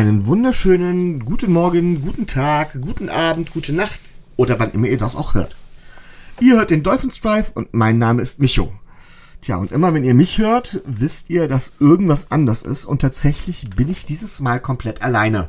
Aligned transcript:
Einen 0.00 0.26
wunderschönen 0.26 1.24
guten 1.24 1.52
Morgen, 1.52 2.00
guten 2.00 2.26
Tag, 2.26 2.80
guten 2.80 3.08
Abend, 3.08 3.50
gute 3.50 3.72
Nacht 3.72 3.98
oder 4.36 4.58
wann 4.58 4.70
immer 4.70 4.86
ihr 4.86 4.96
das 4.96 5.14
auch 5.14 5.34
hört. 5.34 5.56
Ihr 6.40 6.56
hört 6.56 6.70
den 6.70 6.82
Dolphins 6.82 7.20
Drive 7.20 7.50
und 7.54 7.74
mein 7.74 7.98
Name 7.98 8.22
ist 8.22 8.38
Micho. 8.38 8.72
Tja, 9.42 9.56
und 9.56 9.72
immer 9.72 9.94
wenn 9.94 10.04
ihr 10.04 10.14
mich 10.14 10.36
hört, 10.38 10.82
wisst 10.84 11.30
ihr, 11.30 11.48
dass 11.48 11.72
irgendwas 11.80 12.30
anders 12.30 12.62
ist 12.62 12.84
und 12.84 13.00
tatsächlich 13.00 13.70
bin 13.74 13.88
ich 13.88 14.04
dieses 14.04 14.40
Mal 14.40 14.60
komplett 14.60 15.00
alleine. 15.00 15.48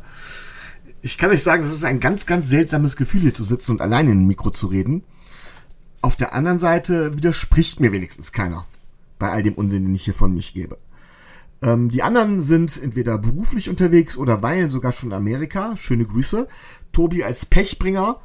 Ich 1.01 1.17
kann 1.17 1.31
euch 1.31 1.43
sagen, 1.43 1.63
es 1.63 1.75
ist 1.75 1.83
ein 1.83 1.99
ganz, 1.99 2.25
ganz 2.25 2.47
seltsames 2.47 2.95
Gefühl, 2.95 3.21
hier 3.21 3.33
zu 3.33 3.43
sitzen 3.43 3.71
und 3.71 3.81
alleine 3.81 4.11
in 4.11 4.21
ein 4.21 4.27
Mikro 4.27 4.51
zu 4.51 4.67
reden. 4.67 5.03
Auf 6.01 6.15
der 6.15 6.33
anderen 6.33 6.59
Seite 6.59 7.17
widerspricht 7.17 7.79
mir 7.79 7.91
wenigstens 7.91 8.31
keiner 8.31 8.65
bei 9.19 9.29
all 9.29 9.43
dem 9.43 9.55
Unsinn, 9.55 9.85
den 9.85 9.95
ich 9.95 10.05
hier 10.05 10.13
von 10.13 10.33
mich 10.33 10.53
gebe. 10.53 10.77
Ähm, 11.61 11.91
die 11.91 12.01
anderen 12.01 12.39
sind 12.41 12.81
entweder 12.81 13.17
beruflich 13.17 13.69
unterwegs 13.69 14.15
oder 14.15 14.41
weilen 14.41 14.69
sogar 14.69 14.93
schon 14.93 15.09
in 15.09 15.15
Amerika. 15.15 15.75
Schöne 15.75 16.05
Grüße. 16.05 16.47
Tobi 16.93 17.23
als 17.23 17.45
Pechbringer 17.45 18.19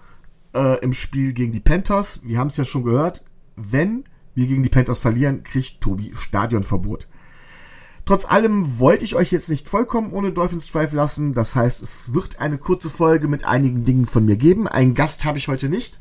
äh, 0.54 0.80
im 0.80 0.92
Spiel 0.92 1.32
gegen 1.32 1.52
die 1.52 1.60
Panthers. 1.60 2.20
Wir 2.24 2.38
haben 2.38 2.48
es 2.48 2.56
ja 2.56 2.64
schon 2.64 2.84
gehört. 2.84 3.24
Wenn 3.56 4.04
wir 4.36 4.46
gegen 4.46 4.62
die 4.62 4.68
Panthers 4.68 5.00
verlieren, 5.00 5.42
kriegt 5.42 5.80
Tobi 5.80 6.12
Stadionverbot. 6.14 7.08
Trotz 8.04 8.24
allem 8.24 8.78
wollte 8.78 9.04
ich 9.04 9.16
euch 9.16 9.32
jetzt 9.32 9.48
nicht 9.48 9.68
vollkommen 9.68 10.12
ohne 10.12 10.30
Dolphins 10.30 10.70
Drive 10.70 10.92
lassen. 10.92 11.34
Das 11.34 11.56
heißt, 11.56 11.82
es 11.82 12.14
wird 12.14 12.38
eine 12.38 12.56
kurze 12.56 12.88
Folge 12.88 13.26
mit 13.26 13.44
einigen 13.44 13.84
Dingen 13.84 14.06
von 14.06 14.24
mir 14.24 14.36
geben. 14.36 14.68
Einen 14.68 14.94
Gast 14.94 15.24
habe 15.24 15.38
ich 15.38 15.48
heute 15.48 15.68
nicht. 15.68 15.98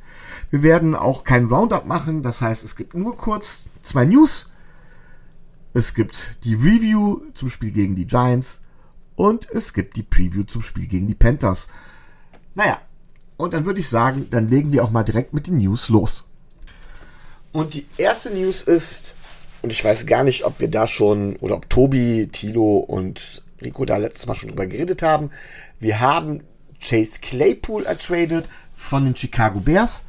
Wir 0.52 0.62
werden 0.62 0.94
auch 0.94 1.24
kein 1.24 1.46
Roundup 1.46 1.88
machen. 1.88 2.22
Das 2.22 2.42
heißt, 2.42 2.64
es 2.64 2.76
gibt 2.76 2.94
nur 2.94 3.16
kurz 3.16 3.66
zwei 3.82 4.06
News. 4.06 4.52
Es 5.74 5.96
gibt 5.96 6.38
die 6.44 6.54
Review 6.54 7.22
zum 7.34 7.50
Spiel 7.50 7.72
gegen 7.72 7.96
die 7.96 8.06
Giants 8.06 8.62
und 9.16 9.50
es 9.50 9.74
gibt 9.74 9.96
die 9.96 10.04
Preview 10.04 10.44
zum 10.44 10.62
Spiel 10.62 10.86
gegen 10.86 11.08
die 11.08 11.16
Panthers. 11.16 11.70
Naja, 12.54 12.80
und 13.38 13.54
dann 13.54 13.66
würde 13.66 13.80
ich 13.80 13.90
sagen, 13.90 14.28
dann 14.30 14.48
legen 14.48 14.72
wir 14.72 14.84
auch 14.84 14.92
mal 14.92 15.04
direkt 15.04 15.34
mit 15.34 15.48
den 15.48 15.58
News 15.58 15.90
los. 15.90 16.30
Und 17.56 17.74
die 17.74 17.86
erste 17.96 18.32
News 18.32 18.64
ist, 18.64 19.16
und 19.62 19.70
ich 19.70 19.82
weiß 19.82 20.08
gar 20.08 20.26
nicht, 20.26 20.44
ob 20.44 20.60
wir 20.60 20.68
da 20.68 20.88
schon, 20.88 21.38
oder 21.38 21.56
ob 21.56 21.70
Tobi, 21.70 22.28
Tilo 22.30 22.80
und 22.80 23.44
Rico 23.62 23.86
da 23.86 23.96
letztes 23.96 24.28
Mal 24.28 24.36
schon 24.36 24.50
drüber 24.50 24.66
geredet 24.66 25.02
haben. 25.02 25.30
Wir 25.80 26.02
haben 26.02 26.44
Chase 26.82 27.22
Claypool 27.22 27.86
ertradet 27.86 28.50
von 28.76 29.06
den 29.06 29.16
Chicago 29.16 29.62
Bears. 29.62 30.08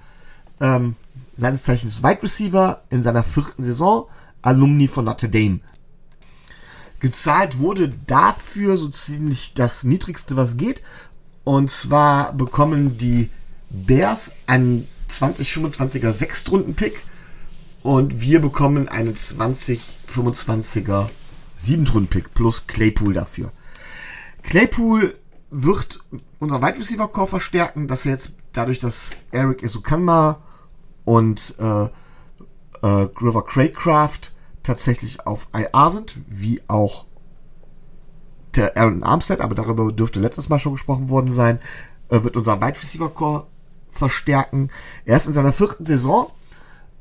Ähm, 0.60 0.96
seines 1.36 1.62
Zeichens 1.62 2.02
Wide 2.02 2.20
Receiver 2.24 2.82
in 2.90 3.04
seiner 3.04 3.22
vierten 3.22 3.62
Saison, 3.62 4.08
Alumni 4.42 4.88
von 4.88 5.04
Notre 5.04 5.28
Dame. 5.28 5.60
Gezahlt 6.98 7.60
wurde 7.60 7.94
dafür 8.08 8.76
so 8.76 8.88
ziemlich 8.88 9.54
das 9.54 9.84
niedrigste, 9.84 10.36
was 10.36 10.56
geht. 10.56 10.82
Und 11.44 11.70
zwar 11.70 12.32
bekommen 12.32 12.98
die 12.98 13.30
Bears 13.70 14.32
einen 14.48 14.88
2025er 15.08 16.10
Sechstrunden-Pick 16.10 17.04
und 17.86 18.20
wir 18.20 18.40
bekommen 18.40 18.88
einen 18.88 19.14
2025er 19.14 21.08
Siebentrunden-Pick 21.56 22.34
plus 22.34 22.66
Claypool 22.66 23.14
dafür. 23.14 23.52
Claypool 24.42 25.16
wird 25.52 26.00
unser 26.40 26.60
Wide 26.60 26.78
Receiver 26.78 27.06
Core 27.06 27.28
verstärken, 27.28 27.86
dass 27.86 28.04
er 28.04 28.10
jetzt 28.10 28.32
dadurch, 28.52 28.80
dass 28.80 29.14
Eric 29.30 29.62
Isukanma 29.62 30.42
und 31.04 31.54
äh, 31.60 31.84
äh, 31.84 33.06
Grover 33.14 33.44
Craycraft 33.46 34.32
tatsächlich 34.64 35.24
auf 35.24 35.46
IR 35.54 35.90
sind, 35.90 36.18
wie 36.26 36.60
auch 36.66 37.06
der 38.56 38.76
Aaron 38.76 39.04
Armstead, 39.04 39.40
aber 39.40 39.54
darüber 39.54 39.92
dürfte 39.92 40.18
letztes 40.18 40.48
Mal 40.48 40.58
schon 40.58 40.72
gesprochen 40.72 41.08
worden 41.08 41.30
sein, 41.30 41.60
äh, 42.08 42.24
wird 42.24 42.36
unser 42.36 42.60
Wide 42.60 42.82
Receiver 42.82 43.10
Core 43.10 43.46
verstärken. 43.92 44.70
Er 45.04 45.18
ist 45.18 45.28
in 45.28 45.32
seiner 45.32 45.52
vierten 45.52 45.86
Saison. 45.86 46.32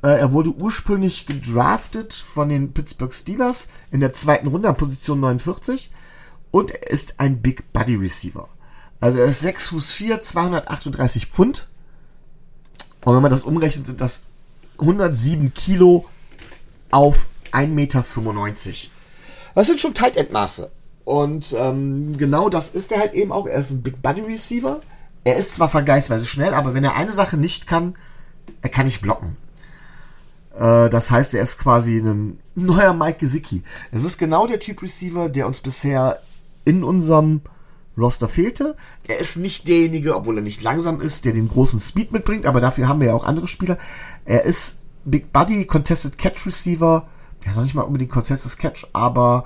Äh, 0.03 0.19
er 0.19 0.31
wurde 0.31 0.51
ursprünglich 0.51 1.25
gedraftet 1.25 2.13
von 2.13 2.50
den 2.50 2.73
Pittsburgh 2.73 3.13
Steelers 3.13 3.67
in 3.91 4.00
der 4.00 4.13
zweiten 4.13 4.47
Runde 4.47 4.69
an 4.69 4.78
Position 4.78 5.19
49 5.19 5.89
und 6.51 6.72
er 6.72 6.89
ist 6.89 7.19
ein 7.19 7.41
Big 7.41 7.72
Body 7.73 7.95
Receiver. 7.95 8.47
Also 9.00 9.17
er 9.17 9.25
ist 9.25 9.41
6 9.41 9.69
Fuß 9.69 9.91
4, 9.91 10.22
238 10.22 11.28
Pfund. 11.28 11.67
Und 13.03 13.16
wenn 13.16 13.22
man 13.22 13.31
das 13.31 13.44
umrechnet, 13.44 13.85
sind 13.85 14.01
das 14.01 14.28
107 14.79 15.53
Kilo 15.53 16.06
auf 16.91 17.27
1,95 17.51 17.67
Meter. 17.67 18.03
Das 19.53 19.67
sind 19.67 19.79
schon 19.79 19.94
Tight 19.94 20.17
End 20.17 20.31
Maße. 20.31 20.72
Und 21.03 21.56
ähm, 21.57 22.17
genau 22.17 22.50
das 22.50 22.69
ist 22.69 22.91
er 22.91 23.00
halt 23.00 23.13
eben 23.13 23.31
auch. 23.31 23.47
Er 23.47 23.59
ist 23.59 23.72
ein 23.72 23.83
Big 23.83 24.01
Body 24.01 24.22
Receiver. 24.22 24.81
Er 25.23 25.38
ist 25.38 25.56
zwar 25.56 25.69
vergleichsweise 25.69 26.25
schnell, 26.25 26.53
aber 26.53 26.73
wenn 26.73 26.83
er 26.83 26.95
eine 26.95 27.13
Sache 27.13 27.38
nicht 27.38 27.67
kann, 27.67 27.95
er 28.62 28.69
kann 28.69 28.85
nicht 28.85 29.01
blocken. 29.01 29.38
Äh, 30.58 30.90
das 30.90 31.12
heißt, 31.12 31.34
er 31.34 31.44
ist 31.44 31.58
quasi 31.58 31.98
ein 31.98 32.40
neuer 32.56 32.94
Mike 32.94 33.20
Gesicki. 33.20 33.64
Es 33.92 34.06
ist 34.06 34.18
genau 34.18 34.48
der 34.48 34.60
Typ 34.60 34.82
Receiver, 34.82 35.30
der 35.30 35.48
uns 35.48 35.62
bisher 35.62 36.22
in 36.64 36.84
unserem 36.84 37.42
Roster 37.98 38.28
fehlte. 38.28 38.76
Er 39.08 39.20
ist 39.20 39.38
nicht 39.38 39.68
derjenige, 39.68 40.16
obwohl 40.16 40.38
er 40.38 40.44
nicht 40.44 40.62
langsam 40.62 41.02
ist, 41.02 41.26
der 41.26 41.34
den 41.34 41.48
großen 41.48 41.80
Speed 41.80 42.12
mitbringt, 42.12 42.46
aber 42.46 42.62
dafür 42.62 42.88
haben 42.88 43.00
wir 43.00 43.08
ja 43.08 43.14
auch 43.14 43.24
andere 43.24 43.48
Spieler. 43.48 43.78
Er 44.26 44.44
ist 44.44 44.80
Big 45.06 45.32
Buddy, 45.32 45.66
Contested 45.66 46.18
Catch 46.18 46.46
Receiver. 46.46 47.08
Ja, 47.46 47.54
noch 47.54 47.64
nicht 47.64 47.76
mal 47.76 47.84
unbedingt 47.84 48.12
Contested 48.12 48.58
Catch, 48.58 48.88
aber 48.92 49.46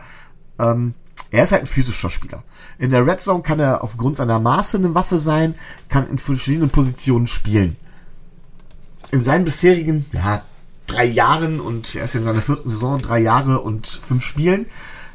ähm, 0.57 0.93
er 1.31 1.43
ist 1.43 1.51
halt 1.51 1.63
ein 1.63 1.67
physischer 1.67 2.09
Spieler. 2.09 2.43
In 2.79 2.89
der 2.91 3.05
Red 3.05 3.21
Zone 3.21 3.43
kann 3.43 3.59
er 3.59 3.83
aufgrund 3.83 4.17
seiner 4.17 4.39
Maße 4.39 4.77
eine 4.77 4.95
Waffe 4.95 5.17
sein, 5.17 5.55
kann 5.89 6.09
in 6.09 6.17
verschiedenen 6.17 6.69
Positionen 6.69 7.27
spielen. 7.27 7.75
In 9.11 9.21
seinen 9.21 9.45
bisherigen, 9.45 10.05
ja, 10.13 10.43
drei 10.89 11.05
Jahren 11.05 11.59
und 11.59 11.95
er 11.95 12.05
ist 12.05 12.15
in 12.15 12.23
seiner 12.23 12.41
vierten 12.41 12.69
Saison, 12.69 13.01
drei 13.01 13.19
Jahre 13.19 13.61
und 13.61 13.87
fünf 13.87 14.23
Spielen, 14.23 14.65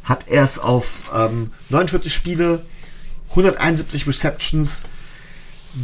hat 0.03 0.29
er 0.29 0.45
es 0.45 0.59
auf 0.59 1.05
ähm, 1.15 1.53
49 1.71 2.13
Spiele, 2.13 2.65
171 3.31 4.07
Receptions, 4.07 4.85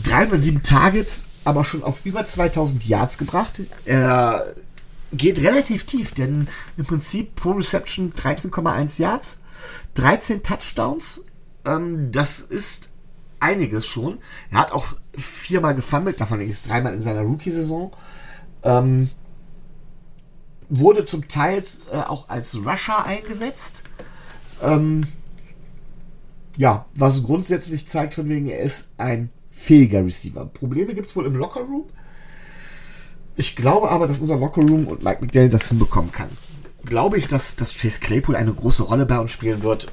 307 0.05 0.63
Targets, 0.63 1.25
aber 1.45 1.65
schon 1.65 1.83
auf 1.83 2.05
über 2.05 2.27
2000 2.27 2.87
Yards 2.87 3.19
gebracht. 3.19 3.61
Er 3.85 4.55
geht 5.13 5.41
relativ 5.43 5.85
tief, 5.85 6.13
denn 6.13 6.49
im 6.77 6.85
Prinzip 6.85 7.35
pro 7.35 7.53
Reception 7.53 8.13
13,1 8.13 9.01
Yards, 9.01 9.41
13 9.95 10.43
Touchdowns. 10.43 11.23
Ähm, 11.65 12.13
das 12.13 12.41
ist 12.41 12.91
einiges 13.41 13.87
schon. 13.87 14.19
Er 14.51 14.59
hat 14.59 14.73
auch 14.73 14.97
viermal 15.15 15.75
gefummelt, 15.75 16.21
davon 16.21 16.41
ist 16.41 16.69
dreimal 16.69 16.95
in 16.95 17.01
seiner 17.01 17.23
Rookie-Saison. 17.23 17.91
Ähm, 18.63 19.11
wurde 20.71 21.05
zum 21.05 21.29
Teil 21.29 21.63
äh, 21.93 21.97
auch 21.97 22.29
als 22.29 22.57
Rusher 22.57 23.05
eingesetzt. 23.05 23.83
Ähm, 24.63 25.05
ja, 26.57 26.87
was 26.95 27.23
grundsätzlich 27.23 27.87
zeigt 27.87 28.15
von 28.15 28.29
wegen, 28.29 28.47
er 28.47 28.61
ist 28.61 28.89
ein 28.97 29.31
fähiger 29.51 30.05
Receiver. 30.05 30.47
Probleme 30.47 30.95
gibt 30.95 31.09
es 31.09 31.17
wohl 31.17 31.27
im 31.27 31.35
Lockerroom. 31.35 31.85
Ich 33.37 33.57
glaube 33.57 33.91
aber, 33.91 34.07
dass 34.07 34.21
unser 34.21 34.37
Lockerroom 34.37 34.87
und 34.87 35.03
Mike 35.03 35.23
McDaniel 35.23 35.51
das 35.51 35.69
hinbekommen 35.69 36.13
kann. 36.13 36.29
Glaube 36.85 37.19
ich, 37.19 37.29
dass, 37.29 37.57
dass 37.57 37.77
Chase 37.77 38.01
Claypool 38.01 38.37
eine 38.37 38.53
große 38.53 38.83
Rolle 38.83 39.07
bei 39.07 39.19
uns 39.19 39.31
spielen 39.31 39.63
wird? 39.63 39.89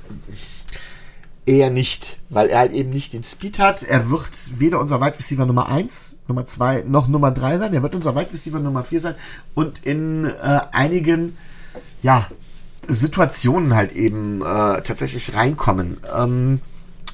Eher 1.45 1.69
nicht, 1.69 2.19
weil 2.29 2.49
er 2.49 2.59
halt 2.59 2.73
eben 2.73 2.89
nicht 2.89 3.13
den 3.13 3.23
Speed 3.23 3.59
hat. 3.59 3.83
Er 3.83 4.09
wird 4.09 4.31
weder 4.59 4.79
unser 4.79 4.99
Wide 4.99 5.17
Receiver 5.17 5.45
Nummer 5.45 5.69
1, 5.69 6.16
Nummer 6.27 6.45
2 6.45 6.83
noch 6.87 7.07
Nummer 7.07 7.31
3 7.31 7.57
sein. 7.57 7.73
Er 7.73 7.83
wird 7.83 7.95
unser 7.95 8.15
Wide 8.15 8.31
Receiver 8.33 8.59
Nummer 8.59 8.83
4 8.83 9.01
sein 9.01 9.15
und 9.55 9.85
in 9.85 10.25
äh, 10.25 10.59
einigen 10.71 11.37
ja, 12.01 12.27
Situationen 12.87 13.75
halt 13.75 13.91
eben 13.93 14.41
äh, 14.41 14.81
tatsächlich 14.81 15.35
reinkommen. 15.35 15.97
Ähm, 16.15 16.61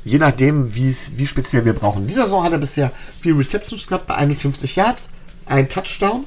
je 0.04 0.18
nachdem, 0.18 0.76
wie 0.76 0.94
speziell 1.26 1.66
wir 1.66 1.74
brauchen. 1.74 2.04
In 2.04 2.08
dieser 2.08 2.26
Saison 2.26 2.44
hat 2.44 2.52
er 2.52 2.58
bisher 2.58 2.92
vier 3.22 3.38
Receptions 3.38 3.88
gehabt 3.88 4.08
bei 4.08 4.16
51 4.16 4.76
Yards, 4.76 5.10
ein 5.46 5.70
Touchdown. 5.70 6.26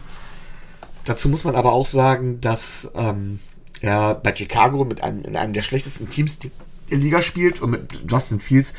Dazu 1.04 1.28
muss 1.28 1.44
man 1.44 1.54
aber 1.54 1.72
auch 1.72 1.86
sagen, 1.86 2.40
dass 2.40 2.90
ähm, 2.96 3.38
er 3.80 4.14
bei 4.14 4.34
Chicago 4.34 4.84
mit 4.84 5.02
einem, 5.02 5.24
in 5.24 5.36
einem 5.36 5.52
der 5.52 5.62
schlechtesten 5.62 6.08
Teams 6.08 6.38
der 6.38 6.50
Liga 6.90 7.22
spielt 7.22 7.60
und 7.60 7.70
mit 7.70 8.10
Justin 8.10 8.40
Fields 8.40 8.74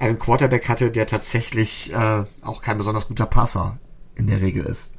einen 0.00 0.18
Quarterback 0.18 0.68
hatte, 0.68 0.90
der 0.90 1.06
tatsächlich 1.06 1.92
äh, 1.92 2.24
auch 2.42 2.62
kein 2.62 2.78
besonders 2.78 3.06
guter 3.06 3.26
Passer 3.26 3.78
in 4.14 4.26
der 4.26 4.40
Regel 4.40 4.64
ist. 4.64 4.94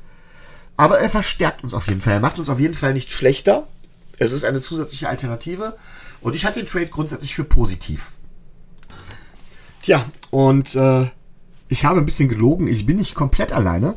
Aber 0.77 0.99
er 0.99 1.09
verstärkt 1.09 1.63
uns 1.63 1.73
auf 1.73 1.87
jeden 1.87 2.01
Fall. 2.01 2.13
Er 2.13 2.19
macht 2.19 2.39
uns 2.39 2.49
auf 2.49 2.59
jeden 2.59 2.75
Fall 2.75 2.93
nicht 2.93 3.11
schlechter. 3.11 3.67
Es 4.19 4.31
ist 4.31 4.45
eine 4.45 4.61
zusätzliche 4.61 5.09
Alternative. 5.09 5.75
Und 6.21 6.35
ich 6.35 6.45
hatte 6.45 6.59
den 6.59 6.67
Trade 6.67 6.87
grundsätzlich 6.87 7.35
für 7.35 7.43
positiv. 7.43 8.11
Tja, 9.81 10.05
und 10.29 10.75
äh, 10.75 11.09
ich 11.67 11.83
habe 11.83 11.99
ein 11.99 12.05
bisschen 12.05 12.29
gelogen. 12.29 12.67
Ich 12.67 12.85
bin 12.85 12.97
nicht 12.97 13.15
komplett 13.15 13.53
alleine, 13.53 13.95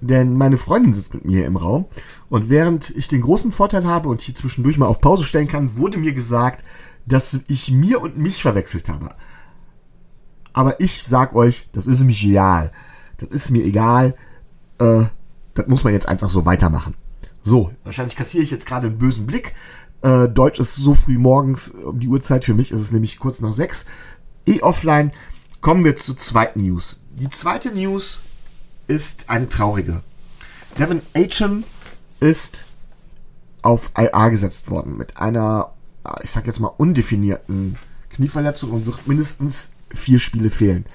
denn 0.00 0.36
meine 0.36 0.58
Freundin 0.58 0.94
sitzt 0.94 1.14
mit 1.14 1.24
mir 1.24 1.46
im 1.46 1.56
Raum. 1.56 1.86
Und 2.28 2.50
während 2.50 2.90
ich 2.90 3.06
den 3.06 3.20
großen 3.20 3.52
Vorteil 3.52 3.86
habe 3.86 4.08
und 4.08 4.20
hier 4.20 4.34
zwischendurch 4.34 4.78
mal 4.78 4.86
auf 4.86 5.00
Pause 5.00 5.22
stellen 5.22 5.46
kann, 5.46 5.76
wurde 5.76 5.98
mir 5.98 6.12
gesagt, 6.12 6.64
dass 7.06 7.38
ich 7.46 7.70
mir 7.70 8.00
und 8.00 8.18
mich 8.18 8.42
verwechselt 8.42 8.88
habe. 8.88 9.14
Aber 10.52 10.80
ich 10.80 11.04
sag 11.04 11.34
euch, 11.34 11.68
das 11.72 11.86
ist 11.86 12.04
mir 12.04 12.14
egal. 12.14 12.72
Das 13.18 13.28
ist 13.28 13.50
mir 13.50 13.64
egal. 13.64 14.14
Äh, 14.78 15.04
das 15.54 15.66
muss 15.66 15.84
man 15.84 15.92
jetzt 15.92 16.08
einfach 16.08 16.30
so 16.30 16.46
weitermachen. 16.46 16.94
So, 17.42 17.72
wahrscheinlich 17.84 18.16
kassiere 18.16 18.42
ich 18.42 18.50
jetzt 18.50 18.66
gerade 18.66 18.88
einen 18.88 18.98
bösen 18.98 19.26
Blick. 19.26 19.54
Äh, 20.02 20.28
Deutsch 20.28 20.60
ist 20.60 20.74
so 20.76 20.94
früh 20.94 21.18
morgens 21.18 21.68
um 21.70 22.00
die 22.00 22.08
Uhrzeit. 22.08 22.44
Für 22.44 22.54
mich 22.54 22.70
ist 22.72 22.80
es 22.80 22.92
nämlich 22.92 23.18
kurz 23.18 23.40
nach 23.40 23.54
sechs. 23.54 23.86
E-Offline. 24.46 25.12
Kommen 25.60 25.84
wir 25.84 25.96
zur 25.96 26.16
zweiten 26.16 26.62
News. 26.62 27.00
Die 27.10 27.28
zweite 27.28 27.72
News 27.72 28.22
ist 28.86 29.28
eine 29.28 29.48
traurige. 29.48 30.00
Devin 30.78 31.02
Achem 31.14 31.64
ist 32.20 32.64
auf 33.62 33.90
IA 33.98 34.30
gesetzt 34.30 34.70
worden 34.70 34.96
mit 34.96 35.18
einer, 35.18 35.72
ich 36.22 36.30
sag 36.30 36.46
jetzt 36.46 36.60
mal, 36.60 36.68
undefinierten 36.68 37.78
Knieverletzung 38.08 38.70
und 38.70 38.86
wird 38.86 39.06
mindestens 39.06 39.72
vier 39.94 40.18
Spiele 40.18 40.50
fehlen. 40.50 40.86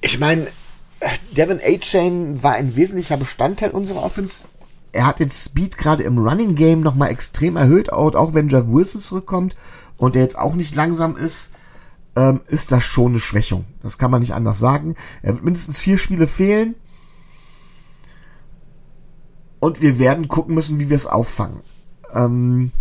Ich 0.00 0.18
meine, 0.18 0.46
Devin 1.36 1.60
A-Chain 1.62 2.42
war 2.42 2.52
ein 2.52 2.76
wesentlicher 2.76 3.16
Bestandteil 3.16 3.70
unserer 3.70 4.02
Offense. 4.02 4.42
Er 4.92 5.06
hat 5.06 5.18
den 5.18 5.30
Speed 5.30 5.76
gerade 5.76 6.02
im 6.02 6.18
Running 6.18 6.54
Game 6.54 6.80
nochmal 6.80 7.10
extrem 7.10 7.56
erhöht, 7.56 7.92
auch 7.92 8.34
wenn 8.34 8.48
Jeff 8.48 8.66
Wilson 8.68 9.00
zurückkommt 9.00 9.56
und 9.96 10.14
der 10.14 10.22
jetzt 10.22 10.38
auch 10.38 10.54
nicht 10.54 10.74
langsam 10.74 11.16
ist, 11.16 11.52
ähm, 12.16 12.40
ist 12.46 12.72
das 12.72 12.84
schon 12.84 13.12
eine 13.12 13.20
Schwächung. 13.20 13.64
Das 13.82 13.98
kann 13.98 14.10
man 14.10 14.20
nicht 14.20 14.34
anders 14.34 14.58
sagen. 14.58 14.94
Er 15.22 15.34
wird 15.34 15.44
mindestens 15.44 15.80
vier 15.80 15.98
Spiele 15.98 16.26
fehlen. 16.26 16.74
Und 19.60 19.80
wir 19.82 19.98
werden 19.98 20.28
gucken 20.28 20.54
müssen, 20.54 20.78
wie 20.78 20.88
wir 20.88 20.96
es 20.96 21.06
auffangen. 21.06 21.60
Ähm, 22.14 22.72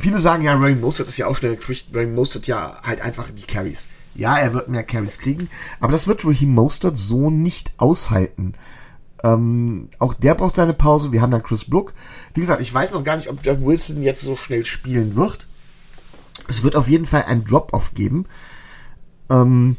viele 0.00 0.18
sagen 0.18 0.42
ja, 0.42 0.54
Rain 0.56 0.80
Mostert 0.80 1.08
ist 1.08 1.18
ja 1.18 1.26
auch 1.26 1.36
schnell, 1.36 1.58
Rain 1.92 2.14
Mostert 2.14 2.46
ja 2.46 2.76
halt 2.82 3.00
einfach 3.00 3.30
die 3.30 3.42
Carries. 3.42 3.88
Ja, 4.14 4.38
er 4.38 4.52
wird 4.52 4.68
mehr 4.68 4.82
Carries 4.82 5.18
kriegen, 5.18 5.48
aber 5.78 5.92
das 5.92 6.06
wird 6.06 6.24
Raheem 6.24 6.52
Mostert 6.52 6.98
so 6.98 7.30
nicht 7.30 7.72
aushalten. 7.76 8.54
Ähm, 9.22 9.88
auch 9.98 10.14
der 10.14 10.34
braucht 10.34 10.56
seine 10.56 10.74
Pause. 10.74 11.12
Wir 11.12 11.22
haben 11.22 11.30
dann 11.30 11.42
Chris 11.42 11.64
Brook. 11.64 11.92
Wie 12.34 12.40
gesagt, 12.40 12.62
ich 12.62 12.72
weiß 12.72 12.92
noch 12.92 13.04
gar 13.04 13.16
nicht, 13.16 13.28
ob 13.28 13.44
Jeff 13.44 13.60
Wilson 13.60 14.02
jetzt 14.02 14.22
so 14.22 14.34
schnell 14.34 14.64
spielen 14.64 15.14
wird. 15.14 15.46
Es 16.48 16.62
wird 16.62 16.74
auf 16.74 16.88
jeden 16.88 17.06
Fall 17.06 17.24
ein 17.24 17.44
Drop-Off 17.44 17.94
geben. 17.94 18.26
Ähm, 19.28 19.76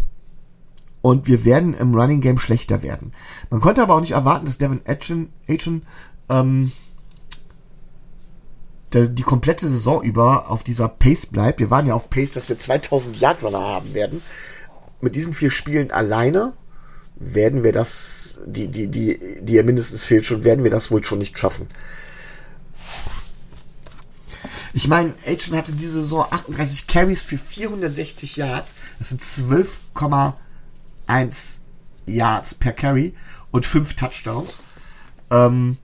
und 1.01 1.27
wir 1.27 1.43
werden 1.43 1.73
im 1.73 1.95
Running 1.95 2.21
Game 2.21 2.37
schlechter 2.37 2.83
werden. 2.83 3.13
Man 3.49 3.61
konnte 3.61 3.81
aber 3.81 3.95
auch 3.95 4.01
nicht 4.01 4.11
erwarten, 4.11 4.45
dass 4.45 4.59
Devin 4.59 4.81
Atchen, 4.85 5.33
Atchen 5.49 5.81
ähm, 6.29 6.71
die 8.93 9.23
komplette 9.23 9.67
Saison 9.67 10.03
über 10.03 10.49
auf 10.49 10.63
dieser 10.63 10.89
Pace 10.89 11.25
bleibt. 11.25 11.59
Wir 11.59 11.69
waren 11.69 11.85
ja 11.85 11.93
auf 11.93 12.09
Pace, 12.09 12.31
dass 12.33 12.49
wir 12.49 12.59
2000 12.59 13.19
Yard 13.19 13.43
Runner 13.43 13.61
haben 13.61 13.93
werden. 13.93 14.21
Mit 14.99 15.15
diesen 15.15 15.33
vier 15.33 15.49
Spielen 15.49 15.91
alleine 15.91 16.53
werden 17.15 17.63
wir 17.63 17.71
das, 17.71 18.39
die, 18.45 18.67
die, 18.67 18.87
die, 18.87 19.39
die 19.41 19.53
ja 19.53 19.63
mindestens 19.63 20.05
fehlt 20.05 20.25
schon, 20.25 20.43
werden 20.43 20.63
wir 20.63 20.71
das 20.71 20.91
wohl 20.91 21.03
schon 21.03 21.19
nicht 21.19 21.37
schaffen. 21.39 21.67
Ich 24.73 24.87
meine, 24.87 25.13
Agent 25.25 25.55
hatte 25.55 25.73
diese 25.73 26.01
Saison 26.01 26.25
38 26.29 26.87
Carries 26.87 27.21
für 27.21 27.37
460 27.37 28.37
Yards. 28.37 28.75
Das 28.99 29.09
sind 29.09 29.21
12,1 29.21 30.33
Yards 32.05 32.55
per 32.55 32.71
Carry 32.71 33.13
und 33.51 33.65
5 33.65 33.95
Touchdowns. 33.95 34.59
Ähm, 35.29 35.77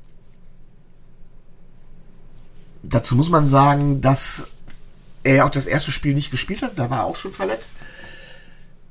dazu 2.90 3.16
muss 3.16 3.30
man 3.30 3.48
sagen, 3.48 4.02
dass 4.02 4.48
er 5.24 5.46
auch 5.46 5.50
das 5.50 5.68
erste 5.68 5.92
Spiel 5.92 6.14
nicht 6.14 6.32
gespielt 6.32 6.62
hat. 6.62 6.78
Da 6.78 6.90
war 6.90 7.00
er 7.00 7.06
auch 7.06 7.16
schon 7.16 7.34
verletzt. 7.34 7.74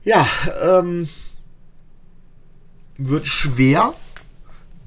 Ja, 0.05 0.27
ähm, 0.63 1.09
wird 2.99 3.27
schwer, 3.27 3.95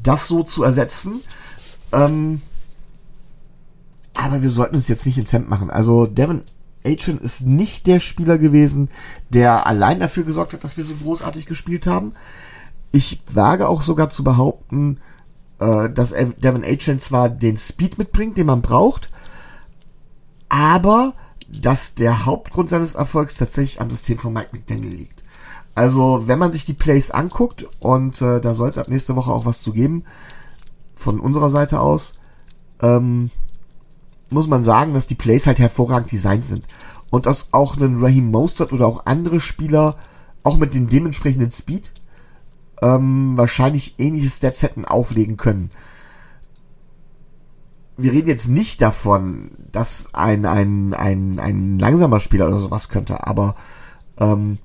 das 0.02 0.28
so 0.28 0.44
zu 0.44 0.64
ersetzen. 0.64 1.22
Ähm, 1.92 2.42
aber 4.14 4.42
wir 4.42 4.50
sollten 4.50 4.76
uns 4.76 4.88
jetzt 4.88 5.06
nicht 5.06 5.18
ins 5.18 5.34
Hemd 5.34 5.50
machen. 5.50 5.70
Also 5.70 6.06
Devin 6.06 6.44
Aitchen 6.86 7.18
ist 7.18 7.42
nicht 7.42 7.88
der 7.88 8.00
Spieler 8.00 8.38
gewesen, 8.38 8.90
der 9.30 9.68
allein 9.68 10.00
dafür 10.00 10.24
gesorgt 10.24 10.54
hat, 10.54 10.64
dass 10.64 10.78
wir 10.78 10.84
so 10.84 10.96
großartig 10.96 11.46
gespielt 11.46 11.88
haben. 11.88 12.14
Ich 12.92 13.22
wage 13.34 13.68
auch 13.68 13.82
sogar 13.82 14.10
zu 14.10 14.24
behaupten, 14.24 15.00
äh, 15.60 15.90
dass 15.90 16.12
Devin 16.12 16.64
Aitchen 16.64 17.00
zwar 17.00 17.30
den 17.30 17.58
Speed 17.58 17.98
mitbringt, 17.98 18.38
den 18.38 18.48
man 18.48 18.62
braucht, 18.62 19.10
aber 20.50 21.14
dass 21.52 21.96
der 21.96 22.26
Hauptgrund 22.26 22.70
seines 22.70 22.96
Erfolgs 22.96 23.36
tatsächlich 23.36 23.82
am 23.82 23.90
System 23.90 24.20
von 24.20 24.34
Mike 24.34 24.50
McDaniel 24.52 24.94
liegt. 24.94 25.24
Also, 25.76 26.28
wenn 26.28 26.40
man 26.40 26.52
sich 26.52 26.66
die 26.66 26.74
Plays 26.74 27.12
anguckt, 27.12 27.66
und 27.80 28.22
äh, 28.22 28.42
da 28.42 28.54
soll 28.54 28.70
es 28.70 28.78
ab 28.78 28.88
nächste 28.90 29.16
Woche 29.16 29.32
auch 29.32 29.46
was 29.46 29.62
zu 29.62 29.72
geben, 29.72 30.04
von 30.96 31.20
unserer 31.20 31.50
Seite 31.50 31.80
aus, 31.80 32.14
ähm, 32.82 33.32
muss 34.30 34.48
man 34.48 34.64
sagen, 34.64 34.94
dass 34.94 35.08
die 35.08 35.16
Plays 35.16 35.48
halt 35.48 35.60
hervorragend 35.60 36.12
designt 36.12 36.46
sind. 36.46 36.66
Und 37.10 37.26
dass 37.26 37.54
auch 37.54 37.78
ein 37.78 37.98
Raheem 37.98 38.30
Mostert 38.30 38.74
oder 38.74 38.86
auch 38.86 39.06
andere 39.06 39.40
Spieler, 39.40 39.96
auch 40.44 40.58
mit 40.58 40.74
dem 40.74 40.90
dementsprechenden 40.90 41.52
Speed, 41.52 41.92
ähm, 42.82 43.36
wahrscheinlich 43.36 44.00
ähnliche 44.00 44.30
Stats 44.30 44.64
hätten 44.64 44.86
auflegen 44.86 45.38
können. 45.38 45.72
Wir 47.98 48.14
reden 48.14 48.30
jetzt 48.30 48.48
nicht 48.48 48.82
davon, 48.82 49.52
dass 49.72 50.14
ein, 50.14 50.46
ein, 50.46 50.94
ein, 50.94 51.40
ein 51.40 51.80
langsamer 51.80 52.20
Spieler 52.20 52.48
oder 52.48 52.60
sowas 52.60 52.88
könnte, 52.88 53.28
aber 53.28 53.56
ähm, 54.18 54.60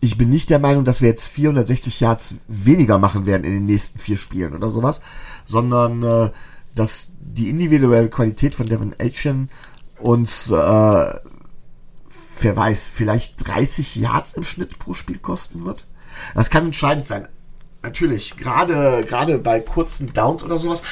ich 0.00 0.16
bin 0.16 0.30
nicht 0.30 0.50
der 0.50 0.58
Meinung, 0.58 0.84
dass 0.84 1.02
wir 1.02 1.08
jetzt 1.08 1.28
460 1.28 2.00
Yards 2.00 2.34
weniger 2.48 2.98
machen 2.98 3.26
werden 3.26 3.44
in 3.44 3.52
den 3.52 3.66
nächsten 3.66 3.98
vier 3.98 4.16
Spielen 4.16 4.54
oder 4.54 4.70
sowas, 4.70 5.02
sondern 5.44 6.02
äh, 6.02 6.30
dass 6.74 7.10
die 7.20 7.50
individuelle 7.50 8.08
Qualität 8.08 8.54
von 8.54 8.66
Devin 8.66 8.94
Aitchen 8.98 9.50
uns, 9.98 10.50
äh, 10.50 10.54
wer 10.54 12.56
weiß, 12.56 12.88
vielleicht 12.88 13.46
30 13.46 13.96
Yards 13.96 14.34
im 14.34 14.44
Schnitt 14.44 14.78
pro 14.78 14.94
Spiel 14.94 15.18
kosten 15.18 15.66
wird. 15.66 15.86
Das 16.34 16.50
kann 16.50 16.66
entscheidend 16.66 17.06
sein. 17.06 17.28
Natürlich, 17.82 18.36
gerade 18.36 19.04
gerade 19.08 19.38
bei 19.38 19.60
kurzen 19.60 20.12
Downs 20.12 20.42
oder 20.42 20.58
sowas 20.58 20.82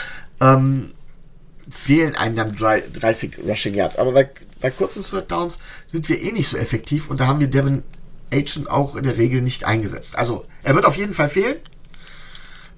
ähm, 0.40 0.92
fehlen 1.70 2.16
einem 2.16 2.36
dann 2.36 2.54
30 2.54 3.38
Rushing 3.46 3.74
Yards. 3.74 3.98
Aber 3.98 4.12
bei, 4.12 4.30
bei 4.60 4.70
kurzen 4.70 5.02
Third 5.02 5.30
Downs 5.30 5.58
sind 5.86 6.08
wir 6.08 6.20
eh 6.20 6.32
nicht 6.32 6.48
so 6.48 6.56
effektiv 6.56 7.10
und 7.10 7.20
da 7.20 7.26
haben 7.26 7.40
wir 7.40 7.48
Devin 7.48 7.82
Agent 8.32 8.70
auch 8.70 8.96
in 8.96 9.04
der 9.04 9.16
Regel 9.16 9.42
nicht 9.42 9.64
eingesetzt. 9.64 10.16
Also 10.16 10.44
er 10.62 10.74
wird 10.74 10.84
auf 10.84 10.96
jeden 10.96 11.14
Fall 11.14 11.28
fehlen. 11.28 11.56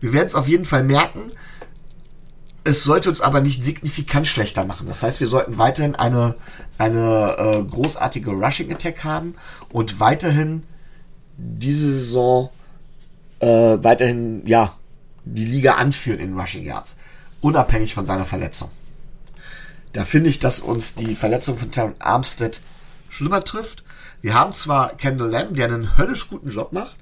Wir 0.00 0.12
werden 0.12 0.28
es 0.28 0.35
auf 0.35 0.49
jeden 0.49 0.64
Fall 0.64 0.83
merken. 0.83 1.30
Es 2.62 2.85
sollte 2.85 3.09
uns 3.09 3.21
aber 3.21 3.40
nicht 3.40 3.62
signifikant 3.64 4.26
schlechter 4.26 4.64
machen. 4.64 4.87
Das 4.87 5.02
heißt, 5.02 5.21
wir 5.21 5.26
sollten 5.26 5.59
weiterhin 5.59 5.95
eine, 5.95 6.37
eine 6.78 7.37
äh, 7.38 7.62
großartige 7.64 8.30
Rushing 8.30 8.73
Attack 8.73 9.04
haben 9.04 9.35
und 9.71 9.99
weiterhin 9.99 10.64
diese 11.59 11.92
Saison 11.92 12.50
äh, 13.40 13.47
weiterhin 13.47 14.47
ja 14.47 14.75
die 15.25 15.44
Liga 15.44 15.75
anführen 15.75 16.20
in 16.20 16.38
Rushing 16.38 16.64
Yards, 16.64 16.97
unabhängig 17.40 17.94
von 17.94 18.06
seiner 18.06 18.26
Verletzung. 18.26 18.70
Da 19.92 20.04
finde 20.04 20.30
ich, 20.30 20.38
dass 20.38 20.61
uns 20.61 20.94
die 20.94 21.16
Verletzung 21.16 21.59
von 21.59 21.70
Terran 21.70 21.94
Armstead 21.99 22.61
schlimmer 23.09 23.40
trifft. 23.40 23.82
Wir 24.23 24.35
haben 24.35 24.52
zwar 24.52 24.97
Kendall 24.97 25.30
Lamb, 25.30 25.56
der 25.56 25.66
einen 25.66 25.97
höllisch 25.99 26.28
guten 26.28 26.50
Job 26.50 26.73
macht, 26.73 26.97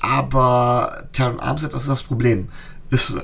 aber 0.00 1.08
Terran 1.12 1.40
Armstead, 1.40 1.74
das 1.74 1.82
ist 1.82 1.88
das 1.88 2.02
Problem, 2.02 2.48
ist 2.90 3.18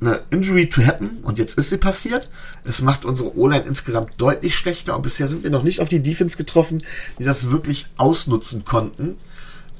eine 0.00 0.22
Injury 0.30 0.68
to 0.68 0.82
happen 0.82 1.18
und 1.22 1.38
jetzt 1.38 1.58
ist 1.58 1.70
sie 1.70 1.76
passiert. 1.76 2.30
Es 2.64 2.82
macht 2.82 3.04
unsere 3.04 3.36
O-Line 3.36 3.64
insgesamt 3.64 4.12
deutlich 4.18 4.56
schlechter 4.56 4.96
und 4.96 5.02
bisher 5.02 5.28
sind 5.28 5.42
wir 5.42 5.50
noch 5.50 5.62
nicht 5.62 5.80
auf 5.80 5.88
die 5.88 6.02
Defense 6.02 6.36
getroffen, 6.36 6.82
die 7.18 7.24
das 7.24 7.50
wirklich 7.50 7.86
ausnutzen 7.96 8.64
konnten, 8.64 9.16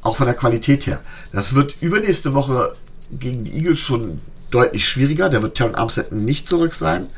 auch 0.03 0.17
von 0.17 0.27
der 0.27 0.35
Qualität 0.35 0.87
her. 0.87 1.01
Das 1.33 1.55
wird 1.55 1.77
übernächste 1.81 2.35
Woche 2.35 2.75
gegen 3.11 3.45
die 3.45 3.53
Eagles 3.53 3.79
schon 3.79 4.21
deutlich 4.51 4.89
schwieriger. 4.89 5.29
Da 5.29 5.43
wird 5.43 5.57
Terran 5.57 5.75
Armstead 5.75 6.13
nicht 6.13 6.49
zurück 6.49 6.75
sein. 6.75 7.09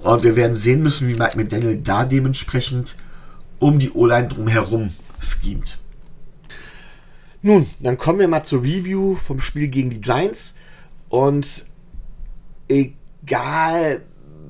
Und 0.00 0.22
wir 0.22 0.36
werden 0.36 0.56
sehen 0.56 0.82
müssen, 0.82 1.08
wie 1.08 1.14
Mike 1.14 1.36
McDaniel 1.36 1.78
da 1.78 2.04
dementsprechend 2.04 2.96
um 3.58 3.78
die 3.78 3.90
O-Line 3.90 4.28
drumherum 4.28 4.90
schemt. 5.20 5.78
Nun, 7.42 7.68
dann 7.80 7.98
kommen 7.98 8.20
wir 8.20 8.28
mal 8.28 8.44
zur 8.44 8.62
Review 8.62 9.16
vom 9.16 9.40
Spiel 9.40 9.68
gegen 9.68 9.90
die 9.90 10.00
Giants. 10.00 10.56
Und 11.08 11.66
egal, 12.68 14.02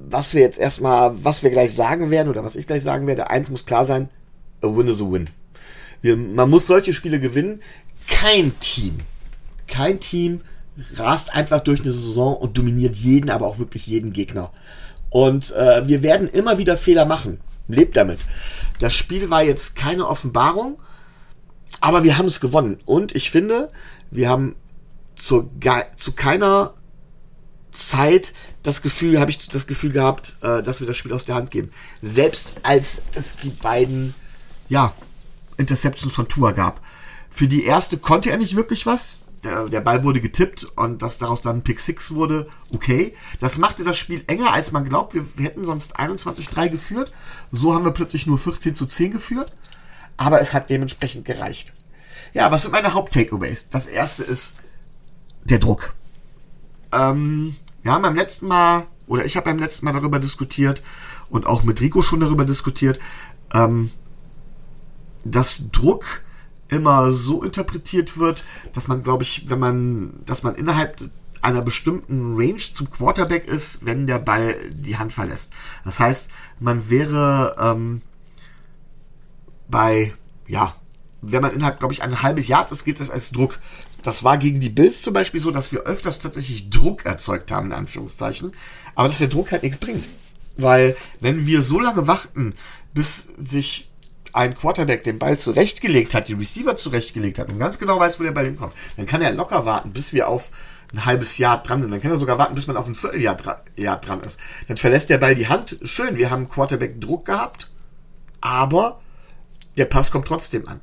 was 0.09 0.35
wir 0.35 0.43
jetzt 0.43 0.59
erstmal, 0.59 1.13
was 1.25 1.43
wir 1.43 1.51
gleich 1.51 1.75
sagen 1.75 2.11
werden 2.11 2.29
oder 2.29 2.45
was 2.45 2.57
ich 2.57 2.67
gleich 2.67 2.83
sagen 2.83 3.07
werde, 3.07 3.31
eins 3.31 3.51
muss 3.51 3.67
klar 3.67 3.85
sein, 3.85 4.09
a 4.63 4.69
win 4.69 4.89
is 4.89 5.01
a 5.01 5.05
win. 5.05 5.29
Wir, 6.03 6.17
man 6.17 6.51
muss 6.51 6.67
solche 6.67 6.93
Spiele 6.93 7.19
gewinnen. 7.19 7.63
Kein 8.09 8.59
Team, 8.59 8.99
kein 9.67 10.01
Team 10.01 10.43
rast 10.97 11.35
einfach 11.35 11.61
durch 11.61 11.81
eine 11.81 11.93
Saison 11.93 12.37
und 12.37 12.59
dominiert 12.59 12.97
jeden, 12.97 13.31
aber 13.31 13.47
auch 13.47 13.59
wirklich 13.59 13.87
jeden 13.87 14.13
Gegner. 14.13 14.51
Und 15.11 15.53
äh, 15.53 15.87
wir 15.87 16.03
werden 16.03 16.29
immer 16.29 16.59
wieder 16.59 16.77
Fehler 16.77 17.05
machen. 17.05 17.41
Lebt 17.69 17.97
damit. 17.97 18.19
Das 18.79 18.95
Spiel 18.95 19.31
war 19.31 19.43
jetzt 19.43 19.77
keine 19.77 20.07
Offenbarung, 20.07 20.79
aber 21.81 22.03
wir 22.05 22.19
haben 22.19 22.27
es 22.27 22.41
gewonnen. 22.41 22.81
Und 22.85 23.15
ich 23.15 23.31
finde, 23.31 23.71
wir 24.11 24.29
haben 24.29 24.57
zur, 25.17 25.51
zu 25.97 26.13
keiner 26.13 26.75
Zeit 27.71 28.33
das 28.63 28.83
Gefühl, 28.83 29.21
habe 29.21 29.31
ich 29.31 29.49
das 29.49 29.67
Gefühl 29.67 29.93
gehabt, 29.93 30.37
äh, 30.43 30.63
dass 30.63 30.81
wir 30.81 30.87
das 30.87 30.97
Spiel 30.97 31.13
aus 31.13 31.25
der 31.25 31.35
Hand 31.35 31.51
geben. 31.51 31.71
Selbst 32.01 32.55
als 32.63 33.03
es 33.15 33.37
die 33.37 33.51
beiden, 33.51 34.15
ja, 34.69 34.93
Interceptions 35.63 36.15
von 36.15 36.29
Tua 36.29 36.53
gab. 36.53 36.81
Für 37.31 37.49
die 37.49 37.65
erste 37.65 37.99
konnte 37.99 38.31
er 38.31 38.37
nicht 38.37 38.57
wirklich 38.57 38.85
was. 38.85 39.21
Der, 39.43 39.69
der 39.69 39.81
Ball 39.81 40.05
wurde 40.05 40.21
getippt 40.21 40.65
und 40.77 41.03
dass 41.03 41.19
daraus 41.19 41.43
dann 41.43 41.63
Pick 41.63 41.81
6 41.81 42.15
wurde, 42.15 42.49
okay. 42.73 43.15
Das 43.41 43.59
machte 43.59 43.83
das 43.83 43.97
Spiel 43.97 44.23
enger, 44.27 44.53
als 44.53 44.71
man 44.71 44.85
glaubt. 44.85 45.15
Wir, 45.15 45.25
wir 45.37 45.47
hätten 45.47 45.65
sonst 45.65 45.99
21-3 45.99 46.69
geführt. 46.69 47.13
So 47.51 47.75
haben 47.75 47.85
wir 47.85 47.93
plötzlich 47.93 48.27
nur 48.27 48.39
14 48.39 48.77
zu 48.77 48.87
10 48.87 49.11
geführt. 49.11 49.53
Aber 50.17 50.41
es 50.41 50.55
hat 50.55 50.71
dementsprechend 50.71 51.25
gereicht. 51.25 51.73
Ja, 52.35 52.51
was 52.51 52.63
sind 52.63 52.73
meine 52.73 52.95
Haupt-Takeaways? 52.95 53.69
Das 53.71 53.87
erste 53.87 54.23
ist 54.23 54.55
der 55.45 55.59
Druck. 55.59 55.95
Ähm, 56.93 57.57
wir 57.83 57.93
haben 57.93 58.03
beim 58.03 58.15
letzten 58.15 58.47
Mal, 58.47 58.87
oder 59.07 59.25
ich 59.25 59.37
habe 59.37 59.47
beim 59.47 59.59
letzten 59.59 59.85
Mal 59.87 59.93
darüber 59.93 60.21
diskutiert 60.21 60.83
und 61.31 61.47
auch 61.47 61.63
mit 61.63 61.81
Rico 61.81 62.03
schon 62.03 62.21
darüber 62.21 62.45
diskutiert, 62.45 63.01
ähm, 63.55 63.91
dass 65.25 65.63
Druck 65.71 66.23
immer 66.69 67.13
so 67.13 67.43
interpretiert 67.43 68.19
wird, 68.19 68.45
dass 68.73 68.89
man, 68.89 69.03
glaube 69.03 69.23
ich, 69.25 69.49
wenn 69.49 69.59
man, 69.59 70.15
dass 70.25 70.43
man 70.43 70.55
innerhalb 70.55 70.97
einer 71.43 71.61
bestimmten 71.61 72.37
Range 72.37 72.57
zum 72.57 72.89
Quarterback 72.89 73.47
ist, 73.47 73.85
wenn 73.85 74.07
der 74.07 74.21
Ball 74.21 74.57
die 74.71 74.97
Hand 74.97 75.13
verlässt. 75.13 75.53
Das 75.85 76.01
heißt, 76.01 76.31
man 76.61 76.89
wäre 76.89 77.57
ähm, 77.61 78.01
bei, 79.69 80.13
ja, 80.47 80.75
wenn 81.21 81.43
man 81.43 81.53
innerhalb, 81.53 81.79
glaube 81.79 81.95
ich, 81.95 82.03
ein 82.03 82.23
halbes 82.23 82.49
Jahr 82.49 82.71
ist, 82.71 82.85
gilt 82.85 83.01
das 83.01 83.11
als 83.11 83.33
Druck. 83.33 83.59
Das 84.03 84.25
war 84.25 84.39
gegen 84.39 84.61
die 84.61 84.71
Bills 84.71 85.03
zum 85.03 85.15
Beispiel 85.15 85.41
so, 85.41 85.51
dass 85.51 85.73
wir 85.73 85.83
öfters 85.83 86.21
tatsächlich 86.21 86.71
Druck 86.71 87.05
erzeugt 87.05 87.53
haben, 87.53 87.67
in 87.67 87.73
Anführungszeichen. 87.73 88.53
Aber 88.95 89.09
dass 89.09 89.19
der 89.19 89.29
Druck 89.29 89.53
halt 89.53 89.63
nichts 89.63 89.79
bringt. 89.79 90.09
Weil, 90.57 90.97
wenn 91.21 91.47
wir 91.47 91.63
so 91.63 91.81
lange 91.81 92.07
warten, 92.07 92.55
bis 92.93 93.29
sich 93.41 93.92
ein 94.33 94.55
Quarterback 94.55 95.05
den 95.05 95.19
Ball 95.19 95.39
zurechtgelegt 95.39 96.15
hat, 96.15 96.29
die 96.29 96.35
Receiver 96.35 96.77
zurechtgelegt 96.77 97.39
hat 97.39 97.49
und 97.51 97.59
ganz 97.59 97.79
genau 97.79 98.01
weiß, 98.01 98.19
wo 98.19 98.25
der 98.25 98.33
Ball 98.33 98.47
hinkommt, 98.47 98.75
dann 98.97 99.07
kann 99.07 99.23
er 99.23 99.33
locker 99.33 99.67
warten, 99.67 99.93
bis 99.93 100.13
wir 100.13 100.29
auf 100.29 100.51
ein 100.93 101.05
halbes 101.05 101.39
Jahr 101.39 101.63
dran 101.63 101.83
sind. 101.83 101.91
Dann 101.91 102.01
kann 102.01 102.11
er 102.11 102.17
sogar 102.17 102.39
warten, 102.39 102.55
bis 102.55 102.67
man 102.67 102.77
auf 102.77 102.87
ein 102.87 102.95
Vierteljahr 102.95 103.35
dra 103.35 103.57
dran 103.97 104.21
ist. 104.21 104.39
Dann 104.69 104.77
verlässt 104.77 105.11
der 105.11 105.19
Ball 105.19 105.35
die 105.35 105.49
Hand. 105.49 105.79
Schön, 105.83 106.17
wir 106.17 106.31
haben 106.31 106.49
Quarterback 106.49 107.01
Druck 107.01 107.27
gehabt, 107.27 107.71
aber 108.41 109.01
der 109.77 109.87
Pass 109.87 110.11
kommt 110.11 110.29
trotzdem 110.29 110.69
an. 110.69 110.81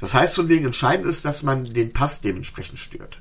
Das 0.00 0.14
heißt, 0.14 0.34
von 0.34 0.48
wegen 0.48 0.66
entscheidend 0.66 1.06
ist, 1.06 1.24
dass 1.24 1.42
man 1.42 1.64
den 1.64 1.92
Pass 1.92 2.22
dementsprechend 2.22 2.78
stört. 2.78 3.20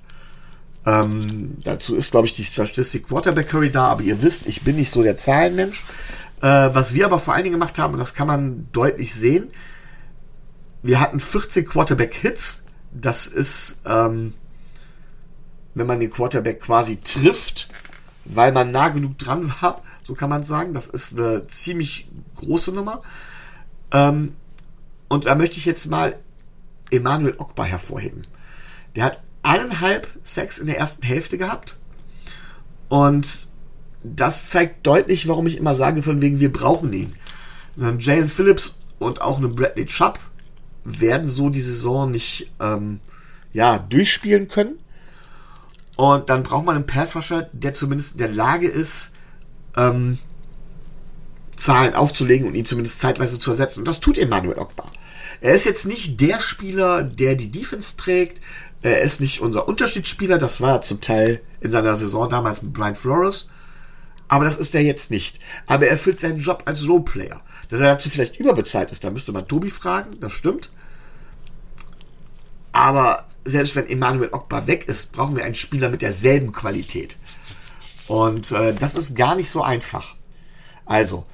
Ähm, 0.85 1.57
dazu 1.63 1.95
ist, 1.95 2.11
glaube 2.11 2.27
ich, 2.27 2.33
die 2.33 2.45
Statistik 2.45 3.07
Quarterback 3.07 3.49
Curry 3.49 3.69
da, 3.69 3.87
aber 3.87 4.01
ihr 4.01 4.21
wisst, 4.21 4.47
ich 4.47 4.61
bin 4.61 4.77
nicht 4.77 4.91
so 4.91 5.03
der 5.03 5.17
Zahlenmensch. 5.17 5.83
Äh, 6.41 6.69
was 6.73 6.93
wir 6.93 7.05
aber 7.05 7.19
vor 7.19 7.33
allen 7.33 7.43
Dingen 7.43 7.59
gemacht 7.59 7.77
haben, 7.77 7.93
und 7.93 7.99
das 7.99 8.13
kann 8.13 8.27
man 8.27 8.67
deutlich 8.71 9.13
sehen, 9.13 9.51
wir 10.81 10.99
hatten 10.99 11.19
14 11.19 11.65
Quarterback-Hits. 11.65 12.63
Das 12.91 13.27
ist, 13.27 13.79
ähm, 13.85 14.33
wenn 15.75 15.87
man 15.87 15.99
den 15.99 16.09
Quarterback 16.09 16.61
quasi 16.61 16.97
trifft, 16.97 17.69
weil 18.25 18.51
man 18.51 18.71
nah 18.71 18.89
genug 18.89 19.17
dran 19.17 19.51
war, 19.61 19.81
so 20.03 20.13
kann 20.13 20.29
man 20.29 20.43
sagen. 20.43 20.73
Das 20.73 20.87
ist 20.87 21.17
eine 21.17 21.45
ziemlich 21.47 22.09
große 22.37 22.71
Nummer. 22.71 23.01
Ähm, 23.91 24.35
und 25.09 25.25
da 25.25 25.35
möchte 25.35 25.57
ich 25.57 25.65
jetzt 25.65 25.87
mal 25.87 26.17
Emanuel 26.91 27.35
Ogba 27.37 27.65
hervorheben. 27.65 28.21
Der 28.95 29.03
hat 29.03 29.21
eineinhalb 29.43 30.07
Sex 30.23 30.59
in 30.59 30.67
der 30.67 30.77
ersten 30.77 31.03
Hälfte 31.03 31.37
gehabt. 31.37 31.77
Und 32.87 33.48
das 34.03 34.49
zeigt 34.49 34.85
deutlich, 34.85 35.27
warum 35.27 35.47
ich 35.47 35.57
immer 35.57 35.75
sage, 35.75 36.03
von 36.03 36.21
wegen, 36.21 36.39
wir 36.39 36.51
brauchen 36.51 36.93
ihn. 36.93 37.13
Jalen 37.99 38.27
Phillips 38.27 38.75
und 38.97 39.21
auch 39.21 39.37
einen 39.37 39.55
Bradley 39.55 39.85
Chubb 39.85 40.19
werden 40.83 41.27
so 41.27 41.49
die 41.49 41.61
Saison 41.61 42.11
nicht 42.11 42.51
ähm, 42.59 42.99
ja, 43.53 43.79
durchspielen 43.79 44.47
können. 44.47 44.79
Und 45.95 46.29
dann 46.29 46.43
braucht 46.43 46.65
man 46.65 46.75
einen 46.75 46.87
Passwasher, 46.87 47.49
der 47.51 47.73
zumindest 47.73 48.13
in 48.13 48.17
der 48.19 48.31
Lage 48.31 48.67
ist, 48.67 49.11
ähm, 49.75 50.17
Zahlen 51.57 51.93
aufzulegen 51.93 52.47
und 52.47 52.55
ihn 52.55 52.65
zumindest 52.65 52.99
zeitweise 52.99 53.37
zu 53.37 53.51
ersetzen. 53.51 53.79
Und 53.79 53.87
das 53.87 53.99
tut 53.99 54.17
Emanuel 54.17 54.57
Ogba. 54.57 54.85
Er 55.41 55.53
ist 55.53 55.65
jetzt 55.65 55.85
nicht 55.85 56.19
der 56.21 56.39
Spieler, 56.39 57.03
der 57.03 57.35
die 57.35 57.51
Defense 57.51 57.97
trägt. 57.97 58.41
Er 58.81 59.01
ist 59.01 59.19
nicht 59.19 59.41
unser 59.41 59.67
Unterschiedsspieler. 59.67 60.37
Das 60.37 60.61
war 60.61 60.75
er 60.75 60.81
zum 60.81 61.01
Teil 61.01 61.41
in 61.59 61.71
seiner 61.71 61.95
Saison 61.95 62.29
damals 62.29 62.61
mit 62.61 62.73
Brian 62.73 62.95
Flores. 62.95 63.49
Aber 64.29 64.45
das 64.45 64.57
ist 64.57 64.73
er 64.75 64.81
jetzt 64.81 65.11
nicht. 65.11 65.39
Aber 65.65 65.85
er 65.85 65.91
erfüllt 65.91 66.19
seinen 66.19 66.39
Job 66.39 66.63
als 66.65 66.87
Roleplayer. 66.87 67.41
Dass 67.67 67.81
er 67.81 67.87
dazu 67.87 68.09
vielleicht 68.09 68.37
überbezahlt 68.37 68.91
ist, 68.91 69.03
da 69.03 69.09
müsste 69.09 69.31
man 69.31 69.47
Tobi 69.47 69.69
fragen. 69.69 70.11
Das 70.21 70.31
stimmt. 70.31 70.71
Aber 72.71 73.25
selbst 73.43 73.75
wenn 73.75 73.89
Emmanuel 73.89 74.29
Ogba 74.31 74.67
weg 74.67 74.87
ist, 74.87 75.11
brauchen 75.11 75.35
wir 75.35 75.43
einen 75.43 75.55
Spieler 75.55 75.89
mit 75.89 76.01
derselben 76.01 76.51
Qualität. 76.51 77.17
Und 78.07 78.51
äh, 78.51 78.73
das 78.73 78.95
ist 78.95 79.15
gar 79.15 79.35
nicht 79.35 79.49
so 79.49 79.63
einfach. 79.63 80.15
Also, 80.85 81.25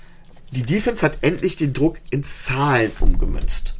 die 0.51 0.63
Defense 0.63 1.05
hat 1.05 1.19
endlich 1.21 1.57
den 1.57 1.73
Druck 1.73 1.99
in 2.11 2.23
Zahlen 2.23 2.91
umgemünzt. 2.99 3.75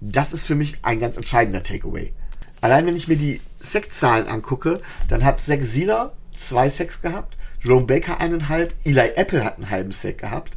Das 0.00 0.32
ist 0.32 0.46
für 0.46 0.54
mich 0.54 0.78
ein 0.82 1.00
ganz 1.00 1.16
entscheidender 1.16 1.62
Takeaway. 1.62 2.12
Allein 2.60 2.86
wenn 2.86 2.96
ich 2.96 3.08
mir 3.08 3.16
die 3.16 3.40
Sack-Zahlen 3.58 4.26
angucke, 4.26 4.80
dann 5.08 5.24
hat 5.24 5.40
Zack 5.40 5.62
Sieler 5.62 6.12
zwei 6.36 6.68
Sacks 6.68 7.00
gehabt, 7.00 7.35
Jerome 7.66 7.86
Baker 7.86 8.20
eineinhalb, 8.20 8.74
Eli 8.84 9.10
Apple 9.16 9.44
hat 9.44 9.56
einen 9.56 9.70
halben 9.70 9.92
Sack 9.92 10.18
gehabt. 10.18 10.56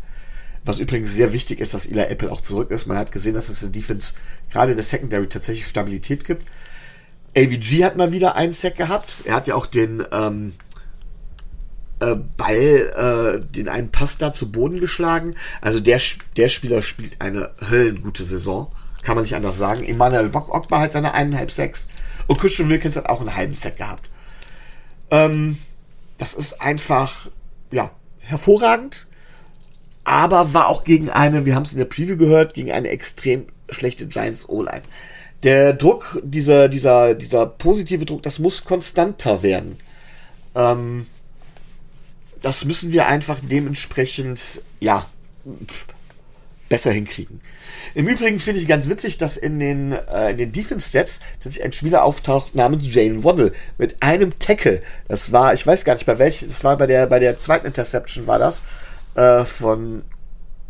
Was 0.65 0.79
übrigens 0.79 1.13
sehr 1.13 1.33
wichtig 1.33 1.59
ist, 1.59 1.73
dass 1.73 1.87
Eli 1.87 2.01
Apple 2.01 2.31
auch 2.31 2.41
zurück 2.41 2.69
ist. 2.71 2.85
Man 2.85 2.97
hat 2.97 3.11
gesehen, 3.11 3.33
dass 3.33 3.49
es 3.49 3.63
in 3.63 3.71
Defense 3.71 4.13
gerade 4.51 4.71
in 4.71 4.77
der 4.77 4.83
Secondary 4.83 5.27
tatsächlich 5.27 5.67
Stabilität 5.67 6.25
gibt. 6.25 6.45
AVG 7.35 7.83
hat 7.83 7.97
mal 7.97 8.11
wieder 8.11 8.35
einen 8.35 8.53
Sack 8.53 8.75
gehabt. 8.75 9.21
Er 9.23 9.35
hat 9.35 9.47
ja 9.47 9.55
auch 9.55 9.67
den 9.67 10.03
ähm, 10.11 10.53
äh, 11.99 12.15
Ball, 12.37 13.41
äh, 13.41 13.45
den 13.45 13.69
einen 13.69 13.91
Pass 13.91 14.17
da 14.17 14.33
zu 14.33 14.51
Boden 14.51 14.79
geschlagen. 14.79 15.35
Also 15.61 15.79
der, 15.79 16.01
der 16.37 16.49
Spieler 16.49 16.81
spielt 16.81 17.21
eine 17.21 17.51
höllengute 17.69 18.23
Saison. 18.23 18.71
Kann 19.03 19.15
man 19.15 19.23
nicht 19.23 19.35
anders 19.35 19.57
sagen. 19.57 19.83
Emmanuel 19.83 20.29
Ogba 20.33 20.81
hat 20.81 20.91
seine 20.91 21.13
eineinhalb 21.13 21.51
Sacks. 21.51 21.87
Und 22.27 22.39
Christian 22.39 22.69
Wilkins 22.69 22.95
hat 22.95 23.07
auch 23.07 23.21
einen 23.21 23.35
halben 23.35 23.53
Sack 23.53 23.77
gehabt. 23.77 24.09
Ähm, 25.09 25.57
das 26.19 26.35
ist 26.35 26.61
einfach, 26.61 27.31
ja, 27.71 27.89
hervorragend. 28.19 29.07
Aber 30.03 30.53
war 30.53 30.67
auch 30.67 30.83
gegen 30.83 31.09
eine, 31.09 31.45
wir 31.45 31.55
haben 31.55 31.63
es 31.63 31.71
in 31.71 31.77
der 31.79 31.85
Preview 31.85 32.17
gehört, 32.17 32.53
gegen 32.53 32.71
eine 32.71 32.89
extrem 32.89 33.47
schlechte 33.69 34.07
Giants 34.07 34.47
O-Line. 34.47 34.83
Der 35.43 35.73
Druck, 35.73 36.21
dieser, 36.23 36.67
dieser, 36.67 37.15
dieser 37.15 37.45
positive 37.45 38.05
Druck, 38.05 38.23
das 38.23 38.39
muss 38.39 38.65
konstanter 38.65 39.41
werden. 39.41 39.77
Ähm, 40.55 41.07
das 42.41 42.65
müssen 42.65 42.91
wir 42.91 43.07
einfach 43.07 43.39
dementsprechend, 43.41 44.61
ja, 44.79 45.05
besser 46.69 46.91
hinkriegen. 46.91 47.41
Im 47.95 48.07
Übrigen 48.07 48.39
finde 48.39 48.61
ich 48.61 48.67
ganz 48.67 48.87
witzig, 48.87 49.17
dass 49.17 49.37
in 49.37 49.59
den, 49.59 49.91
äh, 49.91 50.31
in 50.31 50.37
den 50.37 50.51
Defense-Stats 50.51 51.19
sich 51.39 51.63
ein 51.63 51.73
Spieler 51.73 52.03
auftaucht 52.03 52.55
namens 52.55 52.83
Jane 52.93 53.23
Waddle 53.23 53.51
mit 53.77 54.01
einem 54.01 54.37
Tackle. 54.37 54.81
Das 55.07 55.31
war, 55.31 55.53
ich 55.53 55.65
weiß 55.65 55.83
gar 55.85 55.95
nicht 55.95 56.05
bei 56.05 56.19
welchem, 56.19 56.49
das 56.49 56.63
war 56.63 56.77
bei 56.77 56.87
der, 56.87 57.07
bei 57.07 57.19
der 57.19 57.37
zweiten 57.39 57.65
Interception 57.65 58.27
war 58.27 58.39
das, 58.39 58.63
äh, 59.15 59.43
von 59.43 60.03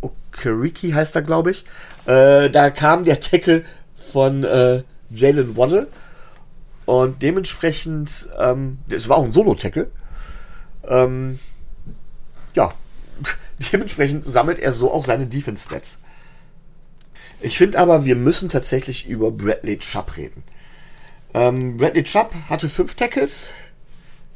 Okeriki 0.02 0.92
heißt 0.92 1.16
er, 1.16 1.22
glaube 1.22 1.52
ich. 1.52 1.66
Äh, 2.06 2.50
da 2.50 2.70
kam 2.70 3.04
der 3.04 3.20
Tackle 3.20 3.66
von 4.12 4.44
äh, 4.44 4.84
Jalen 5.12 5.58
Waddle 5.58 5.88
und 6.86 7.22
dementsprechend, 7.22 8.30
ähm, 8.40 8.80
das 8.88 9.10
war 9.10 9.18
auch 9.18 9.24
ein 9.24 9.34
Solo-Tackle. 9.34 9.92
Ähm, 10.88 11.38
dementsprechend 13.72 14.26
sammelt 14.26 14.60
er 14.60 14.72
so 14.72 14.92
auch 14.92 15.04
seine 15.04 15.28
Defense-Stats. 15.28 16.00
Ich 17.42 17.58
finde 17.58 17.80
aber, 17.80 18.06
wir 18.06 18.16
müssen 18.16 18.50
tatsächlich 18.50 19.08
über 19.08 19.32
Bradley 19.32 19.78
Chubb 19.78 20.18
reden. 20.18 20.44
Ähm, 21.34 21.78
Bradley 21.78 22.04
Chubb 22.04 22.34
hatte 22.50 22.70
fünf 22.70 22.96
Tackles, 22.96 23.52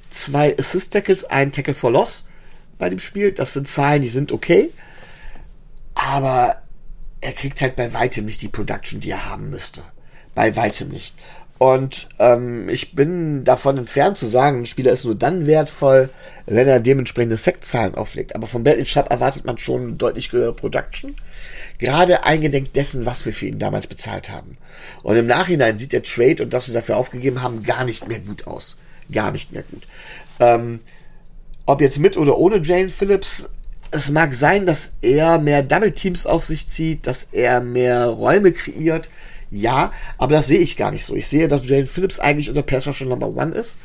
zwei 0.09 0.57
Assist-Tackles, 0.57 1.25
ein 1.25 1.51
Tackle 1.51 1.73
for 1.73 1.91
Loss 1.91 2.27
bei 2.77 2.89
dem 2.89 2.99
Spiel. 2.99 3.31
Das 3.31 3.53
sind 3.53 3.67
Zahlen, 3.67 4.01
die 4.01 4.07
sind 4.07 4.31
okay. 4.31 4.71
Aber 5.95 6.61
er 7.21 7.33
kriegt 7.33 7.61
halt 7.61 7.75
bei 7.75 7.93
weitem 7.93 8.25
nicht 8.25 8.41
die 8.41 8.49
Production, 8.49 8.99
die 8.99 9.11
er 9.11 9.29
haben 9.29 9.49
müsste. 9.49 9.81
Bei 10.35 10.55
weitem 10.55 10.89
nicht. 10.89 11.15
Und 11.57 12.09
ähm, 12.19 12.67
ich 12.67 12.93
bin 12.95 13.43
davon 13.43 13.77
entfernt 13.77 14.17
zu 14.17 14.25
sagen, 14.25 14.61
ein 14.61 14.65
Spieler 14.65 14.91
ist 14.91 15.05
nur 15.05 15.15
dann 15.15 15.47
wertvoll, 15.47 16.09
wenn 16.45 16.67
er 16.67 16.79
dementsprechende 16.79 17.37
Sektzahlen 17.37 17.95
auflegt. 17.95 18.35
Aber 18.35 18.47
von 18.47 18.63
Bradley 18.63 18.83
Chubb 18.83 19.09
erwartet 19.11 19.45
man 19.45 19.57
schon 19.57 19.97
deutlich 19.97 20.31
höhere 20.31 20.53
Production. 20.53 21.15
Gerade 21.79 22.23
eingedenk 22.23 22.73
dessen, 22.73 23.05
was 23.05 23.25
wir 23.25 23.33
für 23.33 23.47
ihn 23.47 23.59
damals 23.59 23.87
bezahlt 23.87 24.29
haben. 24.29 24.57
Und 25.03 25.15
im 25.15 25.27
Nachhinein 25.27 25.77
sieht 25.77 25.93
der 25.93 26.03
Trade 26.03 26.43
und 26.43 26.53
das 26.53 26.67
wir 26.67 26.73
dafür 26.73 26.97
aufgegeben 26.97 27.41
haben, 27.41 27.63
gar 27.63 27.85
nicht 27.85 28.07
mehr 28.07 28.19
gut 28.19 28.47
aus. 28.47 28.77
Gar 29.11 29.31
nicht 29.31 29.51
mehr 29.51 29.63
gut. 29.63 29.87
Ähm, 30.39 30.79
ob 31.65 31.81
jetzt 31.81 31.99
mit 31.99 32.17
oder 32.17 32.37
ohne 32.37 32.61
Jane 32.61 32.89
Phillips, 32.89 33.49
es 33.91 34.11
mag 34.11 34.33
sein, 34.33 34.65
dass 34.65 34.93
er 35.01 35.37
mehr 35.39 35.63
Double 35.63 35.91
Teams 35.91 36.25
auf 36.25 36.43
sich 36.43 36.67
zieht, 36.67 37.05
dass 37.05 37.27
er 37.31 37.61
mehr 37.61 38.07
Räume 38.07 38.51
kreiert. 38.51 39.07
Ja, 39.53 39.91
aber 40.17 40.33
das 40.33 40.47
sehe 40.47 40.59
ich 40.59 40.77
gar 40.77 40.89
nicht 40.89 41.05
so. 41.05 41.15
Ich 41.15 41.27
sehe, 41.27 41.47
dass 41.47 41.67
Jane 41.67 41.85
Phillips 41.85 42.17
eigentlich 42.17 42.49
unser 42.49 42.63
Pass 42.63 42.87
Rusher 42.87 43.05
Number 43.05 43.27
One 43.27 43.53
ist, 43.53 43.77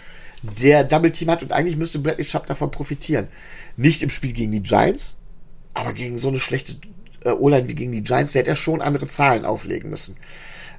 der 0.43 0.83
Double 0.83 1.13
Team 1.13 1.31
hat 1.31 1.43
und 1.43 1.53
eigentlich 1.53 1.77
müsste 1.77 1.99
Bradley 1.99 2.25
Chubb 2.25 2.47
davon 2.47 2.71
profitieren. 2.71 3.29
Nicht 3.77 4.03
im 4.03 4.09
Spiel 4.09 4.33
gegen 4.33 4.51
die 4.51 4.63
Giants, 4.63 5.17
aber 5.75 5.93
gegen 5.93 6.17
so 6.17 6.29
eine 6.29 6.41
schlechte 6.41 6.77
äh, 7.23 7.33
O-Line 7.33 7.69
wie 7.69 7.75
gegen 7.75 7.93
die 7.93 8.03
Giants, 8.03 8.33
der 8.33 8.41
hätte 8.41 8.51
er 8.51 8.57
schon 8.57 8.81
andere 8.81 9.09
Zahlen 9.09 9.45
auflegen 9.45 9.91
müssen. 9.91 10.17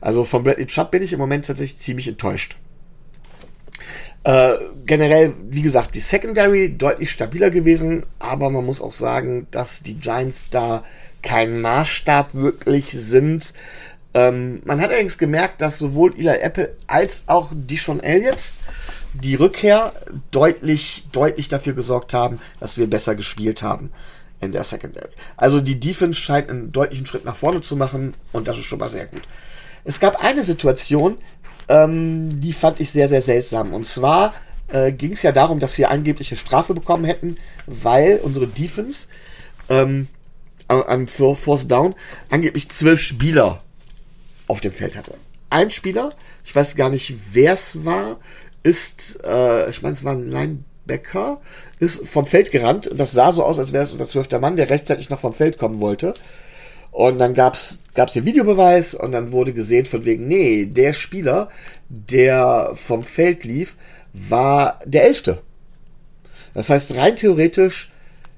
Also 0.01 0.25
von 0.25 0.43
Bradley 0.43 0.65
Chubb 0.65 0.89
bin 0.89 1.03
ich 1.03 1.13
im 1.13 1.19
Moment 1.19 1.45
tatsächlich 1.45 1.77
ziemlich 1.77 2.07
enttäuscht. 2.07 2.57
Äh, 4.23 4.53
generell, 4.85 5.33
wie 5.49 5.61
gesagt, 5.61 5.93
die 5.93 5.99
Secondary 5.99 6.75
deutlich 6.75 7.11
stabiler 7.11 7.51
gewesen, 7.51 8.07
aber 8.17 8.49
man 8.49 8.65
muss 8.65 8.81
auch 8.81 8.91
sagen, 8.91 9.45
dass 9.51 9.83
die 9.83 9.99
Giants 9.99 10.49
da 10.49 10.83
kein 11.21 11.61
Maßstab 11.61 12.33
wirklich 12.33 12.89
sind. 12.91 13.53
Ähm, 14.13 14.61
man 14.65 14.81
hat 14.81 14.89
allerdings 14.89 15.17
gemerkt, 15.17 15.61
dass 15.61 15.77
sowohl 15.77 16.17
Eli 16.17 16.39
Apple 16.39 16.75
als 16.87 17.25
auch 17.27 17.51
Dishon 17.53 17.99
Elliott 17.99 18.51
die 19.13 19.35
Rückkehr 19.35 19.93
deutlich, 20.31 21.07
deutlich 21.11 21.47
dafür 21.47 21.73
gesorgt 21.73 22.13
haben, 22.13 22.37
dass 22.59 22.77
wir 22.77 22.87
besser 22.87 23.15
gespielt 23.15 23.61
haben 23.61 23.91
in 24.39 24.51
der 24.51 24.63
Secondary. 24.63 25.09
Also 25.37 25.61
die 25.61 25.79
Defense 25.79 26.19
scheint 26.19 26.49
einen 26.49 26.71
deutlichen 26.71 27.05
Schritt 27.05 27.25
nach 27.25 27.35
vorne 27.35 27.61
zu 27.61 27.75
machen 27.75 28.13
und 28.31 28.47
das 28.47 28.57
ist 28.57 28.65
schon 28.65 28.79
mal 28.79 28.89
sehr 28.89 29.07
gut. 29.07 29.23
Es 29.83 29.99
gab 29.99 30.23
eine 30.23 30.43
Situation, 30.43 31.17
ähm, 31.67 32.41
die 32.41 32.53
fand 32.53 32.79
ich 32.79 32.91
sehr, 32.91 33.07
sehr 33.07 33.21
seltsam. 33.21 33.73
Und 33.73 33.87
zwar 33.87 34.33
äh, 34.67 34.91
ging 34.91 35.13
es 35.13 35.23
ja 35.23 35.31
darum, 35.31 35.59
dass 35.59 35.77
wir 35.77 35.91
angebliche 35.91 36.35
Strafe 36.35 36.73
bekommen 36.73 37.05
hätten, 37.05 37.37
weil 37.65 38.19
unsere 38.21 38.47
Defense 38.47 39.07
ähm, 39.69 40.07
an 40.67 41.07
Force 41.07 41.67
Down 41.67 41.95
angeblich 42.29 42.69
zwölf 42.69 43.01
Spieler 43.01 43.59
auf 44.49 44.59
dem 44.59 44.73
Feld 44.73 44.97
hatte. 44.97 45.13
Ein 45.49 45.71
Spieler, 45.71 46.09
ich 46.43 46.53
weiß 46.53 46.75
gar 46.75 46.89
nicht, 46.89 47.15
wer 47.31 47.53
es 47.53 47.85
war, 47.85 48.19
ist, 48.63 49.19
äh, 49.23 49.69
ich 49.69 49.81
meine, 49.81 49.95
es 49.95 50.03
war 50.03 50.13
ein 50.13 50.29
Linebacker, 50.29 51.39
ist 51.79 52.05
vom 52.07 52.25
Feld 52.25 52.51
gerannt 52.51 52.87
und 52.87 52.99
das 52.99 53.13
sah 53.13 53.31
so 53.31 53.43
aus, 53.43 53.57
als 53.57 53.71
wäre 53.71 53.83
es 53.83 53.93
unser 53.93 54.07
zwölfter 54.07 54.39
Mann, 54.39 54.57
der 54.57 54.69
rechtzeitig 54.69 55.09
noch 55.09 55.21
vom 55.21 55.33
Feld 55.33 55.57
kommen 55.57 55.79
wollte. 55.79 56.13
Und 56.91 57.19
dann 57.19 57.33
gab's 57.33 57.79
gab's 57.93 58.13
den 58.13 58.25
Videobeweis 58.25 58.93
und 58.93 59.11
dann 59.11 59.31
wurde 59.31 59.53
gesehen 59.53 59.85
von 59.85 60.05
wegen, 60.05 60.27
nee, 60.27 60.65
der 60.65 60.93
Spieler, 60.93 61.49
der 61.87 62.71
vom 62.75 63.03
Feld 63.03 63.43
lief, 63.43 63.75
war 64.13 64.79
der 64.85 65.05
Elfte. 65.05 65.41
Das 66.53 66.69
heißt, 66.69 66.95
rein 66.95 67.15
theoretisch 67.15 67.91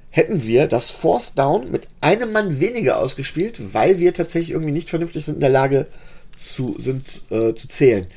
hätten 0.09 0.43
wir 0.43 0.67
das 0.67 0.89
Force 0.89 1.33
Down 1.33 1.71
mit 1.71 1.87
einem 2.01 2.33
Mann 2.33 2.59
weniger 2.59 2.99
ausgespielt, 2.99 3.73
weil 3.73 3.99
wir 3.99 4.13
tatsächlich 4.13 4.51
irgendwie 4.51 4.73
nicht 4.73 4.89
vernünftig 4.89 5.25
sind 5.25 5.35
in 5.35 5.41
der 5.41 5.49
Lage 5.49 5.87
zu, 6.37 6.75
sind, 6.79 7.23
äh, 7.29 7.53
zu 7.53 7.67
zählen. 7.67 8.07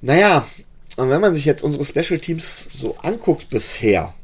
Naja, 0.00 0.46
und 0.96 1.10
wenn 1.10 1.20
man 1.20 1.34
sich 1.34 1.44
jetzt 1.44 1.62
unsere 1.62 1.84
Special 1.84 2.18
Teams 2.20 2.66
so 2.72 2.96
anguckt 2.98 3.48
bisher, 3.48 4.14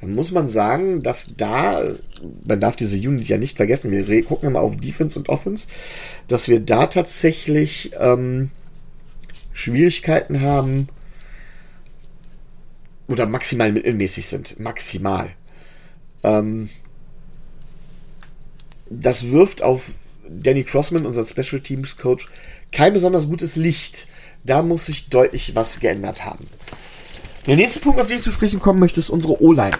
dann 0.00 0.14
muss 0.14 0.30
man 0.30 0.48
sagen, 0.48 1.02
dass 1.02 1.34
da, 1.36 1.82
man 2.46 2.60
darf 2.60 2.76
diese 2.76 2.96
Unit 2.96 3.28
ja 3.28 3.36
nicht 3.36 3.56
vergessen, 3.56 3.90
wir 3.90 4.24
gucken 4.24 4.48
immer 4.48 4.60
auf 4.60 4.76
Defense 4.76 5.18
und 5.18 5.28
Offense, 5.28 5.66
dass 6.26 6.48
wir 6.48 6.60
da 6.60 6.86
tatsächlich 6.86 7.92
ähm, 7.98 8.50
Schwierigkeiten 9.52 10.40
haben 10.40 10.88
oder 13.08 13.26
maximal 13.26 13.72
mittelmäßig 13.72 14.26
sind. 14.26 14.58
Maximal. 14.58 15.30
Ähm, 16.22 16.70
das 18.88 19.30
wirft 19.30 19.62
auf 19.62 19.94
Danny 20.30 20.64
Crossman, 20.64 21.06
unser 21.06 21.26
Special 21.26 21.60
Teams 21.60 21.96
Coach, 21.96 22.28
kein 22.72 22.92
besonders 22.92 23.26
gutes 23.26 23.56
Licht. 23.56 24.06
Da 24.44 24.62
muss 24.62 24.86
sich 24.86 25.08
deutlich 25.08 25.54
was 25.54 25.80
geändert 25.80 26.24
haben. 26.24 26.46
Der 27.46 27.56
nächste 27.56 27.80
Punkt, 27.80 28.00
auf 28.00 28.06
den 28.06 28.18
ich 28.18 28.22
zu 28.22 28.32
sprechen 28.32 28.60
kommen 28.60 28.78
möchte, 28.78 29.00
ist 29.00 29.10
unsere 29.10 29.42
O-Line. 29.42 29.76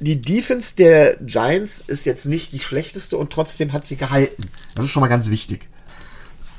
Die 0.00 0.20
Defense 0.20 0.74
der 0.76 1.16
Giants 1.16 1.82
ist 1.86 2.04
jetzt 2.04 2.26
nicht 2.26 2.52
die 2.52 2.58
schlechteste 2.58 3.16
und 3.16 3.32
trotzdem 3.32 3.72
hat 3.72 3.84
sie 3.84 3.96
gehalten. 3.96 4.50
Das 4.74 4.84
ist 4.84 4.90
schon 4.90 5.00
mal 5.00 5.08
ganz 5.08 5.30
wichtig. 5.30 5.68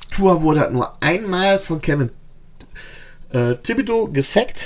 Tour 0.10 0.42
wurde 0.42 0.70
nur 0.72 1.02
einmal 1.04 1.60
von 1.60 1.82
Kevin 1.82 2.12
äh, 3.32 3.56
Thibodeau 3.56 4.08
gesackt. 4.08 4.66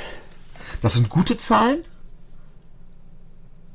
Das 0.82 0.94
sind 0.94 1.10
gute 1.10 1.38
Zahlen. 1.38 1.82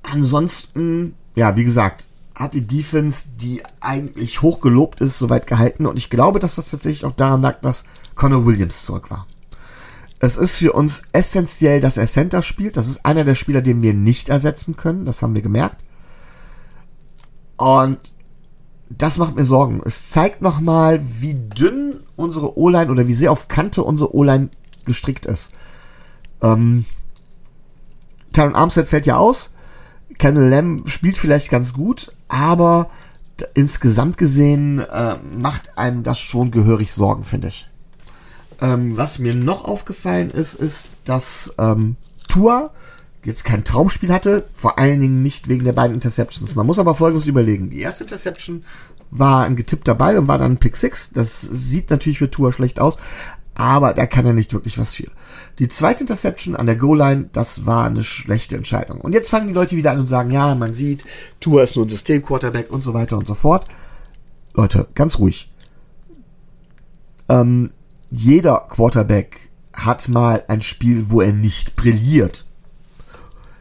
Ansonsten, 0.04 1.16
ja, 1.34 1.56
wie 1.56 1.64
gesagt, 1.64 2.06
hat 2.36 2.54
die 2.54 2.66
Defense, 2.66 3.28
die 3.40 3.62
eigentlich 3.80 4.42
hoch 4.42 4.60
gelobt 4.60 5.00
ist, 5.00 5.18
soweit 5.18 5.46
gehalten. 5.46 5.86
Und 5.86 5.96
ich 5.96 6.10
glaube, 6.10 6.38
dass 6.40 6.56
das 6.56 6.70
tatsächlich 6.70 7.04
auch 7.04 7.12
daran 7.12 7.42
lag, 7.42 7.60
dass 7.60 7.84
Connor 8.14 8.44
Williams 8.44 8.84
zurück 8.84 9.10
war. 9.10 9.26
Es 10.18 10.36
ist 10.36 10.56
für 10.56 10.72
uns 10.72 11.02
essentiell, 11.12 11.80
dass 11.80 11.96
er 11.96 12.06
Center 12.06 12.42
spielt. 12.42 12.76
Das 12.76 12.88
ist 12.88 13.04
einer 13.04 13.24
der 13.24 13.34
Spieler, 13.34 13.62
den 13.62 13.82
wir 13.82 13.94
nicht 13.94 14.28
ersetzen 14.28 14.76
können. 14.76 15.04
Das 15.04 15.22
haben 15.22 15.34
wir 15.34 15.42
gemerkt. 15.42 15.84
Und 17.56 18.14
das 18.88 19.18
macht 19.18 19.36
mir 19.36 19.44
Sorgen. 19.44 19.80
Es 19.84 20.10
zeigt 20.10 20.42
nochmal, 20.42 21.00
wie 21.20 21.34
dünn 21.34 22.00
unsere 22.16 22.58
O-Line 22.58 22.90
oder 22.90 23.06
wie 23.06 23.14
sehr 23.14 23.32
auf 23.32 23.48
Kante 23.48 23.82
unsere 23.82 24.14
O-Line 24.14 24.48
gestrickt 24.86 25.26
ist. 25.26 25.52
Ähm, 26.42 26.84
Tyron 28.32 28.54
Armstead 28.54 28.88
fällt 28.88 29.06
ja 29.06 29.16
aus. 29.16 29.54
Kendall 30.18 30.48
Lamb 30.48 30.88
spielt 30.88 31.16
vielleicht 31.16 31.50
ganz 31.50 31.72
gut, 31.72 32.12
aber 32.34 32.90
insgesamt 33.54 34.18
gesehen 34.18 34.80
äh, 34.80 35.16
macht 35.38 35.78
einem 35.78 36.02
das 36.02 36.18
schon 36.18 36.50
gehörig 36.50 36.92
Sorgen, 36.92 37.22
finde 37.22 37.48
ich. 37.48 37.68
Ähm, 38.60 38.96
was 38.96 39.20
mir 39.20 39.36
noch 39.36 39.64
aufgefallen 39.64 40.30
ist, 40.30 40.54
ist, 40.54 40.98
dass 41.04 41.54
ähm, 41.58 41.96
Tua 42.28 42.70
jetzt 43.22 43.44
kein 43.44 43.64
Traumspiel 43.64 44.12
hatte, 44.12 44.44
vor 44.52 44.78
allen 44.78 45.00
Dingen 45.00 45.22
nicht 45.22 45.48
wegen 45.48 45.64
der 45.64 45.72
beiden 45.72 45.94
Interceptions. 45.94 46.56
Man 46.56 46.66
muss 46.66 46.78
aber 46.78 46.96
folgendes 46.96 47.26
überlegen. 47.26 47.70
Die 47.70 47.80
erste 47.80 48.04
Interception 48.04 48.64
war 49.10 49.44
ein 49.44 49.56
getippter 49.56 49.94
Ball 49.94 50.18
und 50.18 50.26
war 50.26 50.38
dann 50.38 50.52
ein 50.52 50.58
Pick 50.58 50.76
6. 50.76 51.10
Das 51.12 51.40
sieht 51.40 51.90
natürlich 51.90 52.18
für 52.18 52.30
Tua 52.30 52.52
schlecht 52.52 52.80
aus, 52.80 52.98
aber 53.54 53.92
da 53.92 54.06
kann 54.06 54.26
er 54.26 54.32
nicht 54.32 54.52
wirklich 54.52 54.78
was 54.78 54.94
für. 54.94 55.06
Die 55.58 55.68
zweite 55.68 56.00
Interception 56.00 56.56
an 56.56 56.66
der 56.66 56.76
Goal-Line, 56.76 57.30
das 57.32 57.66
war 57.66 57.86
eine 57.86 58.02
schlechte 58.02 58.56
Entscheidung. 58.56 59.00
Und 59.00 59.12
jetzt 59.12 59.30
fangen 59.30 59.48
die 59.48 59.54
Leute 59.54 59.76
wieder 59.76 59.92
an 59.92 60.00
und 60.00 60.08
sagen, 60.08 60.30
ja, 60.30 60.54
man 60.54 60.72
sieht, 60.72 61.04
Tua 61.40 61.62
ist 61.62 61.76
nur 61.76 61.84
ein 61.84 61.88
System-Quarterback 61.88 62.70
und 62.70 62.82
so 62.82 62.94
weiter 62.94 63.16
und 63.16 63.26
so 63.26 63.34
fort. 63.34 63.68
Leute, 64.54 64.88
ganz 64.94 65.18
ruhig. 65.18 65.50
Ähm, 67.28 67.70
jeder 68.10 68.66
Quarterback 68.68 69.50
hat 69.72 70.08
mal 70.08 70.44
ein 70.48 70.62
Spiel, 70.62 71.10
wo 71.10 71.20
er 71.20 71.32
nicht 71.32 71.76
brilliert. 71.76 72.44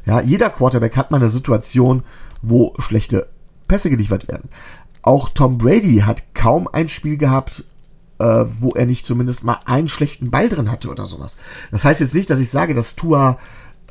Ja, 0.06 0.21
jeder 0.21 0.49
Quarterback 0.49 0.97
hat 0.97 1.12
mal 1.12 1.17
eine 1.17 1.29
Situation, 1.29 2.03
wo 2.41 2.73
schlechte 2.79 3.29
Pässe 3.67 3.89
geliefert 3.89 4.27
werden. 4.27 4.49
Auch 5.01 5.29
Tom 5.29 5.58
Brady 5.58 5.99
hat 5.99 6.34
kaum 6.34 6.67
ein 6.67 6.88
Spiel 6.88 7.17
gehabt, 7.17 7.63
äh, 8.24 8.46
wo 8.60 8.72
er 8.72 8.86
nicht 8.86 9.06
zumindest 9.06 9.44
mal 9.44 9.60
einen 9.66 9.88
schlechten 9.88 10.32
Ball 10.32 10.50
drin 10.50 10.72
hatte 10.72 10.90
oder 10.90 11.08
sowas. 11.08 11.38
Das 11.72 11.84
heißt 11.84 12.00
jetzt 12.00 12.16
nicht, 12.16 12.30
dass 12.30 12.40
ich 12.40 12.50
sage, 12.50 12.74
dass 12.74 12.96
Tua 12.96 13.38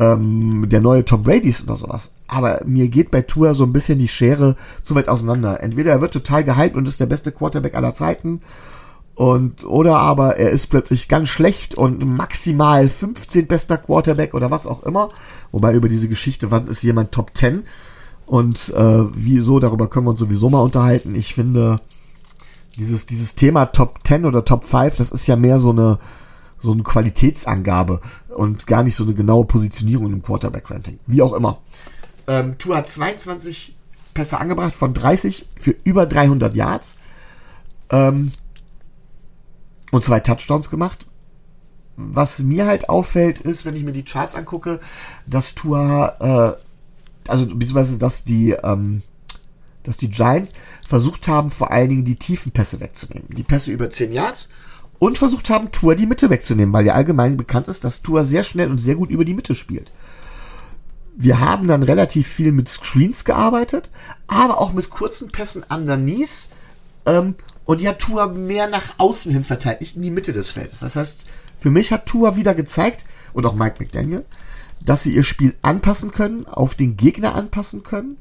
ähm, 0.01 0.69
der 0.69 0.81
neue 0.81 1.05
Tom 1.05 1.23
Brady 1.23 1.51
ist 1.51 1.65
oder 1.65 1.77
sowas. 1.77 2.13
Aber 2.29 2.61
mir 2.65 2.89
geht 2.89 3.11
bei 3.11 3.23
Tua 3.23 3.55
so 3.55 3.65
ein 3.65 3.73
bisschen 3.73 3.99
die 3.99 4.09
Schere 4.09 4.57
zu 4.83 4.95
weit 4.95 5.09
auseinander. 5.09 5.63
Entweder 5.63 5.93
er 5.93 6.01
wird 6.01 6.13
total 6.13 6.45
gehypt 6.45 6.77
und 6.77 6.89
ist 6.89 7.01
der 7.01 7.07
beste 7.07 7.31
Quarterback 7.31 7.75
aller 7.75 7.93
Zeiten 7.95 8.41
und, 9.15 9.65
oder 9.65 9.99
aber 9.99 10.37
er 10.39 10.51
ist 10.51 10.69
plötzlich 10.69 11.09
ganz 11.09 11.29
schlecht 11.29 11.75
und 11.75 12.05
maximal 12.07 12.89
15 12.89 13.47
bester 13.47 13.77
Quarterback 13.77 14.33
oder 14.33 14.51
was 14.51 14.67
auch 14.67 14.83
immer. 14.85 15.11
Wobei 15.51 15.75
über 15.75 15.89
diese 15.89 16.09
Geschichte, 16.09 16.51
wann 16.51 16.67
ist 16.67 16.83
jemand 16.83 17.13
Top 17.13 17.33
10? 17.35 17.65
Und 18.25 18.73
äh, 18.75 19.05
wieso, 19.15 19.59
darüber 19.59 19.89
können 19.89 20.07
wir 20.07 20.11
uns 20.11 20.21
sowieso 20.21 20.49
mal 20.49 20.63
unterhalten. 20.63 21.15
Ich 21.15 21.35
finde, 21.35 21.81
dieses, 22.77 23.07
dieses 23.07 23.35
Thema 23.35 23.67
Top 23.67 24.01
10 24.05 24.25
oder 24.25 24.45
Top 24.45 24.65
5, 24.65 24.97
das 24.97 25.13
ist 25.13 25.27
ja 25.27 25.37
mehr 25.37 25.61
so 25.61 25.71
eine, 25.71 25.99
so 26.59 26.73
eine 26.73 26.83
Qualitätsangabe 26.83 28.01
und 28.29 28.67
gar 28.67 28.83
nicht 28.83 28.95
so 28.95 29.05
eine 29.05 29.15
genaue 29.15 29.45
Positionierung 29.45 30.13
im 30.13 30.23
Quarterback-Ranking. 30.23 30.99
Wie 31.07 31.23
auch 31.23 31.35
immer. 31.35 31.59
Ähm, 32.27 32.57
Tour 32.59 32.77
hat 32.77 32.89
22 32.89 33.77
Pässe 34.15 34.39
angebracht 34.39 34.75
von 34.75 34.95
30 34.95 35.47
für 35.57 35.75
über 35.85 36.07
300 36.07 36.55
Yards. 36.55 36.97
Ähm, 37.91 38.33
und 39.91 40.03
zwei 40.03 40.21
Touchdowns 40.21 40.71
gemacht. 40.71 41.07
Was 41.97 42.43
mir 42.43 42.67
halt 42.67 42.89
auffällt, 42.89 43.41
ist, 43.41 43.65
wenn 43.65 43.77
ich 43.77 43.85
mir 43.85 43.93
die 43.93 44.05
Charts 44.05 44.35
angucke, 44.35 44.81
dass 45.27 45.55
Tua, 45.55 46.15
äh, 46.19 47.31
also 47.31 47.47
beziehungsweise 47.47 47.99
dass 47.99 48.25
die, 48.25 48.53
ähm, 48.53 49.03
dass 49.83 49.97
die 49.97 50.11
Giants 50.11 50.53
versucht 50.89 51.29
haben, 51.29 51.51
vor 51.51 51.71
allen 51.71 51.89
Dingen 51.89 52.05
die 52.05 52.17
tiefen 52.17 52.53
Pässe 52.53 52.81
wegzunehmen. 52.81 53.29
Die 53.31 53.43
Pässe 53.43 53.71
über 53.71 53.91
10 53.91 54.13
Yards 54.13 54.49
und 54.99 55.19
versucht 55.19 55.51
haben, 55.51 55.73
Tua 55.73 55.95
die 55.95 56.07
Mitte 56.07 56.31
wegzunehmen, 56.31 56.73
weil 56.73 56.87
ja 56.87 56.95
allgemein 56.95 57.37
bekannt 57.37 57.69
ist, 57.69 57.85
dass 57.85 58.03
Tua 58.03 58.25
sehr 58.25 58.45
schnell 58.45 58.71
und 58.71 58.79
sehr 58.79 58.95
gut 58.95 59.11
über 59.11 59.25
die 59.25 59.35
Mitte 59.35 59.55
spielt. 59.55 59.91
Wir 61.17 61.41
haben 61.41 61.69
dann 61.69 61.83
relativ 61.83 62.27
viel 62.27 62.53
mit 62.53 62.69
Screens 62.69 63.25
gearbeitet, 63.25 63.91
aber 64.27 64.59
auch 64.59 64.73
mit 64.73 64.91
kurzen 64.91 65.31
Pässen 65.31 65.65
underneath. 65.69 66.49
Ähm, 67.05 67.35
und 67.65 67.81
die 67.81 67.89
hat 67.89 67.99
Tua 67.99 68.29
mehr 68.29 68.69
nach 68.69 68.95
außen 68.99 69.33
hin 69.33 69.45
verteilt, 69.45 69.81
nicht 69.81 69.97
in 69.97 70.03
die 70.03 70.11
Mitte 70.11 70.33
des 70.33 70.53
Feldes. 70.53 70.81
Das 70.81 70.97
heißt, 70.97 71.27
für 71.59 71.71
mich 71.71 71.93
hat 71.93 72.07
Tua 72.07 72.37
wieder 72.37 72.55
gezeigt, 72.55 73.05
und 73.33 73.47
auch 73.47 73.55
Mike 73.55 73.77
McDaniel, 73.79 74.25
dass 74.85 75.03
sie 75.03 75.15
ihr 75.15 75.25
Spiel 75.25 75.55
anpassen 75.63 76.13
können, 76.13 76.47
auf 76.47 76.75
den 76.75 76.97
Gegner 76.97 77.35
anpassen 77.35 77.83
können 77.83 78.17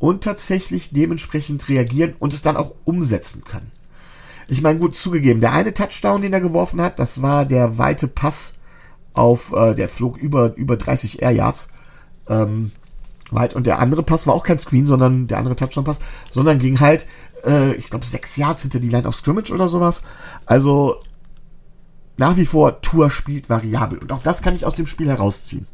und 0.00 0.24
tatsächlich 0.24 0.90
dementsprechend 0.90 1.68
reagieren 1.68 2.14
und 2.18 2.32
es 2.32 2.42
dann 2.42 2.56
auch 2.56 2.74
umsetzen 2.84 3.44
können. 3.44 3.70
Ich 4.48 4.62
meine, 4.62 4.80
gut 4.80 4.96
zugegeben, 4.96 5.40
der 5.40 5.52
eine 5.52 5.72
Touchdown, 5.72 6.22
den 6.22 6.32
er 6.32 6.40
geworfen 6.40 6.80
hat, 6.82 6.98
das 6.98 7.22
war 7.22 7.44
der 7.44 7.78
weite 7.78 8.08
Pass 8.08 8.54
auf, 9.12 9.52
äh, 9.52 9.74
der 9.74 9.88
flog 9.88 10.16
über, 10.16 10.56
über 10.56 10.76
30 10.76 11.22
Air 11.22 11.30
Yards 11.30 11.68
ähm, 12.28 12.72
weit. 13.30 13.54
Und 13.54 13.66
der 13.66 13.78
andere 13.78 14.02
Pass 14.02 14.26
war 14.26 14.34
auch 14.34 14.42
kein 14.42 14.58
Screen, 14.58 14.86
sondern 14.86 15.28
der 15.28 15.38
andere 15.38 15.54
Touchdown-Pass, 15.54 16.00
sondern 16.32 16.58
ging 16.58 16.80
halt, 16.80 17.06
äh, 17.44 17.74
ich 17.74 17.90
glaube, 17.90 18.06
sechs 18.06 18.36
Yards 18.36 18.62
hinter 18.62 18.80
die 18.80 18.88
Line 18.88 19.06
of 19.06 19.14
Scrimmage 19.14 19.52
oder 19.52 19.68
sowas. 19.68 20.02
Also 20.46 20.96
nach 22.16 22.36
wie 22.36 22.46
vor, 22.46 22.80
Tour 22.80 23.10
spielt 23.10 23.48
variabel. 23.48 23.98
Und 23.98 24.12
auch 24.12 24.22
das 24.22 24.42
kann 24.42 24.54
ich 24.54 24.66
aus 24.66 24.74
dem 24.74 24.86
Spiel 24.86 25.08
herausziehen. 25.08 25.66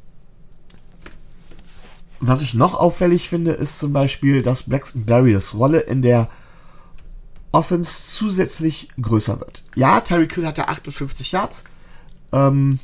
Was 2.20 2.42
ich 2.42 2.54
noch 2.54 2.74
auffällig 2.74 3.28
finde, 3.28 3.52
ist 3.52 3.78
zum 3.78 3.92
Beispiel, 3.92 4.42
dass 4.42 4.64
Braxton 4.64 5.04
Barriers 5.04 5.54
Rolle 5.54 5.80
in 5.80 6.02
der 6.02 6.28
Offense 7.52 8.04
zusätzlich 8.06 8.88
größer 9.00 9.40
wird. 9.40 9.64
Ja, 9.74 10.00
Terry 10.00 10.28
Kill 10.28 10.46
hatte 10.46 10.68
58 10.68 11.32
Yards. 11.32 11.64
Ähm, 12.32 12.78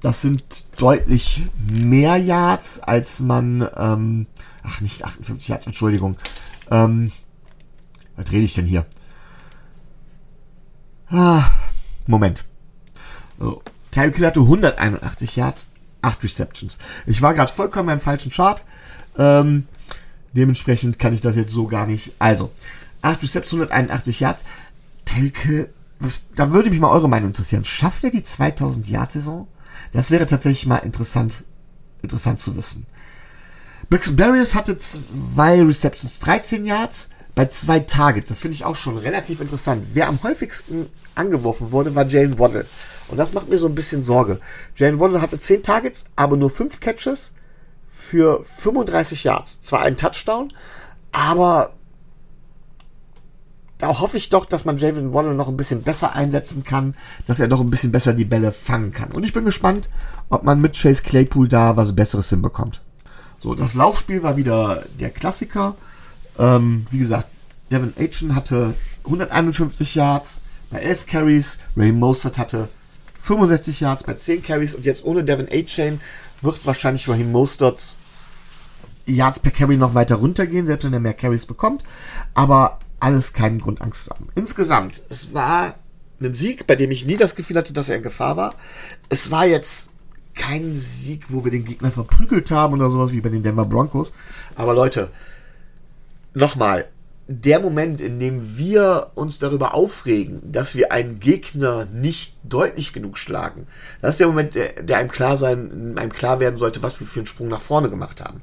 das 0.00 0.20
sind 0.20 0.64
deutlich 0.78 1.42
mehr 1.70 2.16
Yards, 2.16 2.80
als 2.80 3.20
man, 3.20 3.68
ähm, 3.76 4.26
ach 4.62 4.80
nicht 4.80 5.04
58 5.04 5.48
Yards, 5.48 5.66
Entschuldigung. 5.66 6.16
Ähm, 6.70 7.12
was 8.16 8.30
rede 8.30 8.44
ich 8.44 8.54
denn 8.54 8.66
hier? 8.66 8.86
Ah, 11.08 11.50
Moment. 12.06 12.44
So, 13.38 13.62
Tyreek 13.90 14.16
Hill 14.16 14.26
hatte 14.26 14.40
181 14.40 15.36
Yards, 15.36 15.68
8 16.02 16.22
Receptions. 16.22 16.78
Ich 17.06 17.22
war 17.22 17.34
gerade 17.34 17.52
vollkommen 17.52 17.86
beim 17.86 18.00
falschen 18.00 18.30
Chart. 18.30 18.62
Ähm, 19.16 19.66
dementsprechend 20.32 20.98
kann 20.98 21.14
ich 21.14 21.20
das 21.20 21.36
jetzt 21.36 21.52
so 21.52 21.66
gar 21.66 21.86
nicht. 21.86 22.12
Also, 22.18 22.50
8 23.02 23.22
Receptions, 23.22 23.62
181 23.62 24.20
Yards. 24.20 24.44
Hill, 25.08 25.68
da 26.36 26.50
würde 26.50 26.70
mich 26.70 26.80
mal 26.80 26.90
eure 26.90 27.08
Meinung 27.08 27.28
interessieren. 27.28 27.64
Schafft 27.64 28.04
er 28.04 28.10
die 28.10 28.22
2000 28.22 28.88
Yard 28.88 29.10
Saison? 29.10 29.46
Das 29.92 30.10
wäre 30.10 30.26
tatsächlich 30.26 30.66
mal 30.66 30.78
interessant, 30.78 31.44
interessant 32.02 32.40
zu 32.40 32.56
wissen. 32.56 32.86
Braxton 33.90 34.16
Barriers 34.16 34.54
hatte 34.54 34.78
zwei 34.78 35.62
Receptions, 35.62 36.18
13 36.20 36.64
Yards 36.64 37.10
bei 37.34 37.46
zwei 37.46 37.80
Targets. 37.80 38.28
Das 38.28 38.40
finde 38.40 38.54
ich 38.54 38.64
auch 38.64 38.76
schon 38.76 38.96
relativ 38.96 39.40
interessant. 39.40 39.84
Wer 39.92 40.08
am 40.08 40.22
häufigsten 40.22 40.86
angeworfen 41.14 41.72
wurde, 41.72 41.94
war 41.94 42.06
Jalen 42.06 42.38
Waddle. 42.38 42.66
Und 43.08 43.18
das 43.18 43.32
macht 43.32 43.48
mir 43.48 43.58
so 43.58 43.66
ein 43.66 43.74
bisschen 43.74 44.02
Sorge. 44.02 44.40
Jalen 44.76 45.00
Waddle 45.00 45.20
hatte 45.20 45.38
10 45.38 45.62
Targets, 45.62 46.06
aber 46.16 46.36
nur 46.36 46.50
5 46.50 46.80
Catches 46.80 47.32
für 47.92 48.44
35 48.44 49.24
Yards. 49.24 49.60
Zwar 49.62 49.80
ein 49.80 49.96
Touchdown, 49.96 50.52
aber 51.12 51.72
da 53.82 53.98
hoffe 53.98 54.16
ich 54.16 54.28
doch, 54.28 54.44
dass 54.44 54.64
man 54.64 54.78
Javon 54.78 55.12
Waddle 55.12 55.34
noch 55.34 55.48
ein 55.48 55.56
bisschen 55.56 55.82
besser 55.82 56.14
einsetzen 56.14 56.62
kann, 56.62 56.94
dass 57.26 57.40
er 57.40 57.48
noch 57.48 57.60
ein 57.60 57.68
bisschen 57.68 57.90
besser 57.90 58.12
die 58.12 58.24
Bälle 58.24 58.52
fangen 58.52 58.92
kann. 58.92 59.10
Und 59.10 59.24
ich 59.24 59.32
bin 59.32 59.44
gespannt, 59.44 59.90
ob 60.28 60.44
man 60.44 60.60
mit 60.60 60.80
Chase 60.80 61.02
Claypool 61.02 61.48
da 61.48 61.76
was 61.76 61.96
Besseres 61.96 62.28
hinbekommt. 62.30 62.80
So, 63.42 63.56
das 63.56 63.74
Laufspiel 63.74 64.22
war 64.22 64.36
wieder 64.36 64.84
der 65.00 65.10
Klassiker. 65.10 65.74
Ähm, 66.38 66.86
wie 66.92 66.98
gesagt, 66.98 67.26
Devin 67.72 67.92
Aitchen 67.98 68.36
hatte 68.36 68.74
151 69.04 69.96
Yards 69.96 70.42
bei 70.70 70.78
11 70.78 71.06
Carries. 71.06 71.58
Ray 71.76 71.90
Mostert 71.90 72.38
hatte 72.38 72.68
65 73.22 73.80
Yards 73.80 74.02
bei 74.02 74.14
10 74.14 74.42
Carries. 74.42 74.74
Und 74.74 74.84
jetzt 74.84 75.04
ohne 75.04 75.24
Devin 75.24 75.48
Aitchen 75.50 76.00
wird 76.40 76.64
wahrscheinlich 76.66 77.08
Raheem 77.08 77.32
Mosterts 77.32 77.96
Yards 79.06 79.40
per 79.40 79.50
Carry 79.50 79.76
noch 79.76 79.94
weiter 79.94 80.16
runtergehen, 80.16 80.66
selbst 80.66 80.84
wenn 80.84 80.92
er 80.92 81.00
mehr 81.00 81.14
Carries 81.14 81.46
bekommt. 81.46 81.82
Aber 82.34 82.78
alles 83.00 83.32
keinen 83.32 83.60
Grund, 83.60 83.80
Angst 83.80 84.04
zu 84.04 84.10
haben. 84.10 84.28
Insgesamt, 84.34 85.02
es 85.08 85.34
war 85.34 85.74
ein 86.20 86.34
Sieg, 86.34 86.66
bei 86.66 86.76
dem 86.76 86.90
ich 86.90 87.04
nie 87.04 87.16
das 87.16 87.34
Gefühl 87.34 87.56
hatte, 87.56 87.72
dass 87.72 87.88
er 87.88 87.96
in 87.96 88.02
Gefahr 88.02 88.36
war. 88.36 88.54
Es 89.08 89.30
war 89.30 89.46
jetzt 89.46 89.90
kein 90.34 90.74
Sieg, 90.76 91.24
wo 91.28 91.44
wir 91.44 91.50
den 91.50 91.64
Gegner 91.64 91.90
verprügelt 91.90 92.50
haben 92.50 92.74
oder 92.74 92.90
sowas 92.90 93.12
wie 93.12 93.20
bei 93.20 93.28
den 93.28 93.42
Denver 93.42 93.64
Broncos. 93.64 94.12
Aber 94.54 94.74
Leute, 94.74 95.10
nochmal, 96.32 96.88
der 97.40 97.60
Moment, 97.60 98.00
in 98.00 98.18
dem 98.18 98.58
wir 98.58 99.12
uns 99.14 99.38
darüber 99.38 99.74
aufregen, 99.74 100.40
dass 100.50 100.74
wir 100.74 100.92
einen 100.92 101.20
Gegner 101.20 101.86
nicht 101.86 102.36
deutlich 102.42 102.92
genug 102.92 103.18
schlagen, 103.18 103.66
das 104.00 104.12
ist 104.12 104.20
der 104.20 104.26
Moment, 104.26 104.54
der, 104.54 104.98
einem 104.98 105.10
klar 105.10 105.36
sein, 105.36 105.96
einem 105.96 106.12
klar 106.12 106.40
werden 106.40 106.56
sollte, 106.56 106.82
was 106.82 106.98
wir 107.00 107.06
für 107.06 107.20
einen 107.20 107.26
Sprung 107.26 107.48
nach 107.48 107.62
vorne 107.62 107.90
gemacht 107.90 108.20
haben. 108.20 108.42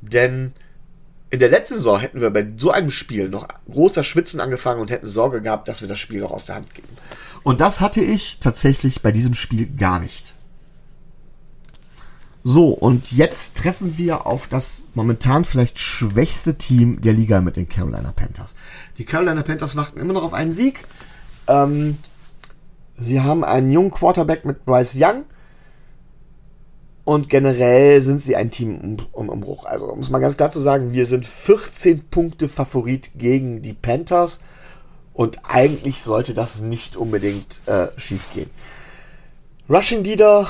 Denn 0.00 0.52
in 1.30 1.40
der 1.40 1.48
letzten 1.48 1.74
Saison 1.74 1.98
hätten 1.98 2.20
wir 2.20 2.30
bei 2.30 2.46
so 2.56 2.70
einem 2.70 2.90
Spiel 2.90 3.28
noch 3.28 3.48
großer 3.68 4.04
Schwitzen 4.04 4.40
angefangen 4.40 4.80
und 4.80 4.90
hätten 4.90 5.06
Sorge 5.06 5.42
gehabt, 5.42 5.66
dass 5.66 5.80
wir 5.80 5.88
das 5.88 5.98
Spiel 5.98 6.20
noch 6.20 6.30
aus 6.30 6.44
der 6.44 6.56
Hand 6.56 6.74
geben. 6.74 6.88
Und 7.42 7.60
das 7.60 7.80
hatte 7.80 8.00
ich 8.00 8.38
tatsächlich 8.38 9.02
bei 9.02 9.10
diesem 9.10 9.34
Spiel 9.34 9.66
gar 9.66 9.98
nicht. 9.98 10.34
So, 12.46 12.68
und 12.68 13.10
jetzt 13.10 13.56
treffen 13.56 13.96
wir 13.96 14.26
auf 14.26 14.46
das 14.46 14.84
momentan 14.92 15.46
vielleicht 15.46 15.78
schwächste 15.78 16.56
Team 16.56 17.00
der 17.00 17.14
Liga 17.14 17.40
mit 17.40 17.56
den 17.56 17.70
Carolina 17.70 18.12
Panthers. 18.12 18.54
Die 18.98 19.06
Carolina 19.06 19.42
Panthers 19.42 19.76
warten 19.76 19.98
immer 19.98 20.12
noch 20.12 20.24
auf 20.24 20.34
einen 20.34 20.52
Sieg. 20.52 20.84
Ähm, 21.48 21.96
sie 22.92 23.22
haben 23.22 23.44
einen 23.44 23.72
jungen 23.72 23.90
Quarterback 23.90 24.44
mit 24.44 24.66
Bryce 24.66 24.96
Young 24.98 25.24
und 27.04 27.30
generell 27.30 28.02
sind 28.02 28.20
sie 28.20 28.36
ein 28.36 28.50
Team 28.50 28.78
um, 28.78 28.98
um 29.12 29.28
Umbruch. 29.30 29.64
Also, 29.64 29.86
um 29.86 30.00
es 30.00 30.10
mal 30.10 30.18
ganz 30.18 30.36
klar 30.36 30.50
zu 30.50 30.60
sagen, 30.60 30.92
wir 30.92 31.06
sind 31.06 31.24
14 31.24 32.08
Punkte 32.10 32.50
Favorit 32.50 33.12
gegen 33.16 33.62
die 33.62 33.72
Panthers. 33.72 34.40
Und 35.14 35.38
eigentlich 35.44 36.02
sollte 36.02 36.34
das 36.34 36.58
nicht 36.58 36.96
unbedingt 36.96 37.60
äh, 37.66 37.86
schief 37.96 38.26
gehen. 38.34 38.50
Rushing 39.68 40.04
Leader 40.04 40.46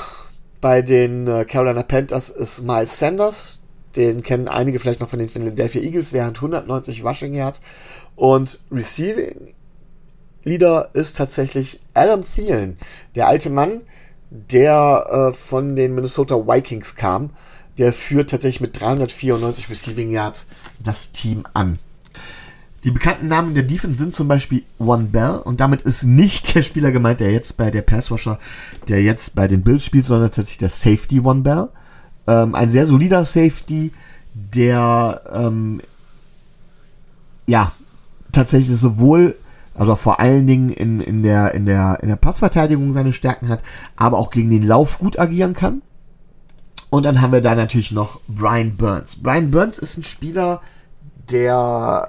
bei 0.61 0.81
den 0.81 1.27
äh, 1.27 1.45
Carolina 1.45 1.83
Panthers 1.83 2.29
ist 2.29 2.63
Miles 2.63 2.97
Sanders. 2.99 3.63
Den 3.95 4.23
kennen 4.23 4.47
einige 4.47 4.79
vielleicht 4.79 4.99
noch 4.99 5.09
von 5.09 5.19
den 5.19 5.29
Philadelphia 5.29 5.81
Eagles. 5.81 6.11
Der 6.11 6.25
hat 6.25 6.35
190 6.35 7.03
Rushing 7.03 7.33
Yards. 7.33 7.61
Und 8.15 8.59
Receiving 8.71 9.53
Leader 10.43 10.89
ist 10.93 11.17
tatsächlich 11.17 11.79
Adam 11.93 12.23
Thielen. 12.23 12.77
Der 13.15 13.27
alte 13.27 13.49
Mann, 13.49 13.81
der 14.29 15.31
äh, 15.31 15.35
von 15.35 15.75
den 15.75 15.95
Minnesota 15.95 16.35
Vikings 16.35 16.95
kam. 16.95 17.31
Der 17.77 17.91
führt 17.91 18.29
tatsächlich 18.29 18.61
mit 18.61 18.79
394 18.79 19.69
Receiving 19.69 20.09
Yards 20.09 20.47
das 20.81 21.11
Team 21.11 21.45
an. 21.53 21.79
Die 22.85 22.91
bekannten 22.91 23.27
Namen 23.27 23.55
der 23.55 23.63
Defense 23.63 23.97
sind 23.97 24.13
zum 24.13 24.27
Beispiel 24.27 24.61
One 24.77 25.05
Bell 25.05 25.41
und 25.43 25.59
damit 25.59 25.81
ist 25.81 26.03
nicht 26.03 26.53
der 26.53 26.61
Spieler 26.61 26.91
gemeint, 26.91 27.19
der 27.19 27.31
jetzt 27.31 27.57
bei 27.57 27.71
der 27.71 27.81
Passwasher, 27.81 28.37
der 28.87 29.01
jetzt 29.01 29.33
bei 29.33 29.47
den 29.47 29.63
Bills 29.63 29.83
spielt, 29.83 30.05
sondern 30.05 30.29
tatsächlich 30.29 30.59
der 30.59 30.69
Safety 30.69 31.19
One 31.19 31.41
Bell. 31.41 31.69
Ähm, 32.27 32.53
ein 32.53 32.69
sehr 32.69 32.85
solider 32.85 33.25
Safety, 33.25 33.91
der 34.35 35.21
ähm, 35.33 35.81
ja 37.47 37.71
tatsächlich 38.31 38.77
sowohl 38.77 39.35
also 39.73 39.95
vor 39.95 40.19
allen 40.19 40.47
Dingen 40.47 40.69
in, 40.69 41.01
in, 41.01 41.23
der, 41.23 41.53
in, 41.53 41.65
der, 41.65 41.99
in 42.01 42.07
der 42.07 42.15
Passverteidigung 42.15 42.93
seine 42.93 43.11
Stärken 43.11 43.49
hat, 43.49 43.61
aber 43.95 44.17
auch 44.17 44.29
gegen 44.29 44.49
den 44.49 44.63
Lauf 44.63 44.99
gut 44.99 45.19
agieren 45.19 45.53
kann. 45.53 45.81
Und 46.91 47.03
dann 47.03 47.19
haben 47.19 47.33
wir 47.33 47.41
da 47.41 47.55
natürlich 47.55 47.91
noch 47.91 48.21
Brian 48.27 48.77
Burns. 48.77 49.17
Brian 49.17 49.51
Burns 49.51 49.79
ist 49.79 49.97
ein 49.97 50.03
Spieler, 50.03 50.61
der, 51.29 52.07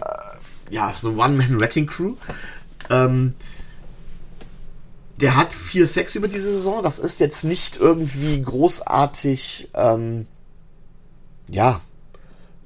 ja, 0.70 0.90
ist 0.90 1.04
eine 1.04 1.16
One-Man-Wrecking-Crew. 1.16 2.14
Ähm, 2.90 3.34
der 5.20 5.36
hat 5.36 5.52
4-6 5.52 6.16
über 6.16 6.28
diese 6.28 6.50
Saison. 6.52 6.82
Das 6.82 6.98
ist 6.98 7.20
jetzt 7.20 7.44
nicht 7.44 7.76
irgendwie 7.76 8.40
großartig, 8.40 9.70
ähm, 9.74 10.26
ja, 11.48 11.80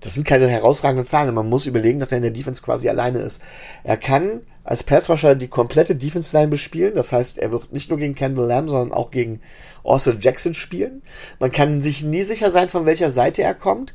das 0.00 0.14
sind 0.14 0.26
keine 0.26 0.48
herausragenden 0.48 1.06
Zahlen. 1.06 1.34
Man 1.34 1.48
muss 1.48 1.66
überlegen, 1.66 2.00
dass 2.00 2.10
er 2.10 2.16
in 2.16 2.22
der 2.22 2.32
Defense 2.32 2.62
quasi 2.62 2.88
alleine 2.88 3.18
ist. 3.18 3.42
Er 3.84 3.98
kann 3.98 4.40
als 4.64 4.82
Passrusher 4.82 5.34
die 5.34 5.48
komplette 5.48 5.94
Defense 5.94 6.36
Line 6.36 6.48
bespielen. 6.48 6.94
Das 6.94 7.12
heißt, 7.12 7.38
er 7.38 7.52
wird 7.52 7.72
nicht 7.72 7.90
nur 7.90 7.98
gegen 7.98 8.14
Kendall 8.14 8.46
Lamb, 8.46 8.70
sondern 8.70 8.92
auch 8.96 9.10
gegen 9.10 9.40
Austin 9.82 10.18
Jackson 10.20 10.54
spielen. 10.54 11.02
Man 11.38 11.52
kann 11.52 11.82
sich 11.82 12.02
nie 12.02 12.22
sicher 12.22 12.50
sein, 12.50 12.68
von 12.68 12.86
welcher 12.86 13.10
Seite 13.10 13.42
er 13.42 13.54
kommt. 13.54 13.94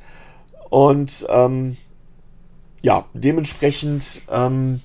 Und 0.69 1.25
ähm, 1.29 1.77
ja, 2.85 3.03
dementsprechend 3.15 4.21
ähm, 4.29 4.79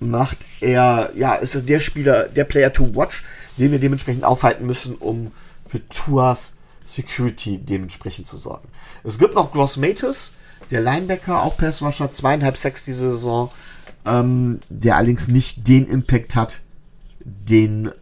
macht 0.00 0.38
er, 0.60 1.12
ja, 1.14 1.36
ist 1.36 1.54
es 1.54 1.64
der 1.64 1.78
Spieler, 1.78 2.24
der 2.24 2.42
Player 2.42 2.72
to 2.72 2.96
watch, 2.96 3.22
den 3.58 3.70
wir 3.70 3.78
dementsprechend 3.78 4.24
aufhalten 4.24 4.66
müssen, 4.66 4.96
um 4.96 5.30
für 5.68 5.88
Tuas 5.88 6.56
Security 6.84 7.58
dementsprechend 7.58 8.26
zu 8.26 8.38
sorgen. 8.38 8.66
Es 9.04 9.20
gibt 9.20 9.36
noch 9.36 9.52
Gross 9.52 9.76
Matis, 9.76 10.32
der 10.72 10.80
Linebacker, 10.80 11.44
auch 11.44 11.56
Pass 11.56 11.80
Rusher, 11.80 12.10
zweieinhalb 12.10 12.56
Sacks 12.56 12.84
diese 12.84 13.08
Saison, 13.12 13.52
ähm, 14.04 14.58
der 14.68 14.96
allerdings 14.96 15.28
nicht 15.28 15.68
den 15.68 15.86
Impact 15.86 16.34
hat, 16.34 16.60
den 17.20 17.92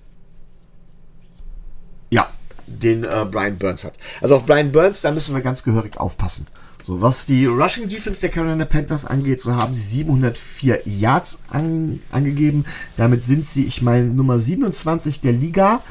ja, 2.09 2.31
den 2.67 3.05
äh, 3.05 3.27
Brian 3.31 3.59
Burns 3.59 3.85
hat. 3.85 3.99
Also 4.23 4.37
auf 4.37 4.47
Brian 4.47 4.73
Burns, 4.73 5.03
da 5.03 5.13
müssen 5.13 5.35
wir 5.35 5.43
ganz 5.43 5.63
gehörig 5.63 5.99
aufpassen. 5.99 6.47
So, 6.87 7.01
was 7.01 7.27
die 7.27 7.47
Rushing 7.47 7.89
Defense 7.89 8.21
der 8.21 8.31
Carolina 8.31 8.65
Panthers 8.65 9.05
angeht, 9.05 9.41
so 9.41 9.57
haben 9.57 9.75
sie 9.75 9.83
704 9.83 10.83
Yards 10.85 11.41
an, 11.49 12.01
angegeben. 12.13 12.65
Damit 12.97 13.25
sind 13.25 13.45
sie, 13.45 13.65
ich 13.65 13.83
meine, 13.83 14.07
Nummer 14.07 14.39
27 14.39 15.21
der 15.21 15.33
Liga. 15.33 15.83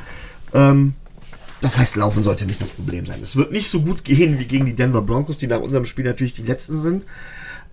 Ähm, 0.53 0.93
das 1.59 1.77
heißt, 1.77 1.97
Laufen 1.97 2.23
sollte 2.23 2.45
nicht 2.45 2.61
das 2.61 2.71
Problem 2.71 3.05
sein. 3.05 3.19
Es 3.21 3.35
wird 3.35 3.51
nicht 3.51 3.69
so 3.69 3.81
gut 3.81 4.05
gehen 4.05 4.39
wie 4.39 4.45
gegen 4.45 4.65
die 4.65 4.75
Denver 4.75 5.01
Broncos, 5.01 5.37
die 5.37 5.47
nach 5.47 5.59
unserem 5.59 5.85
Spiel 5.85 6.05
natürlich 6.05 6.33
die 6.33 6.43
letzten 6.43 6.79
sind. 6.79 7.05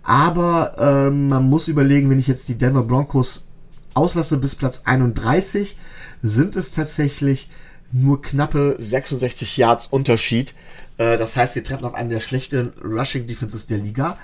Aber 0.03 0.75
ähm, 0.79 1.29
man 1.29 1.49
muss 1.49 1.69
überlegen, 1.69 2.11
wenn 2.11 2.19
ich 2.19 2.27
jetzt 2.27 2.49
die 2.49 2.59
Denver 2.59 2.83
Broncos 2.83 3.47
auslasse 3.95 4.37
bis 4.39 4.57
Platz 4.57 4.83
31, 4.85 5.77
sind 6.25 6.57
es 6.57 6.73
tatsächlich 6.73 7.51
nur 7.93 8.21
knappe 8.21 8.75
66 8.81 9.59
Yards 9.59 9.87
Unterschied. 9.87 10.55
Äh, 10.99 11.17
das 11.19 11.37
heißt, 11.37 11.55
wir 11.55 11.65
treffen 11.65 11.85
auf 11.85 11.95
einen 11.95 12.11
der 12.11 12.21
schlechten 12.21 12.73
Rushing 12.83 13.27
Defenses 13.27 13.67
der 13.67 13.79
Liga. 13.79 14.17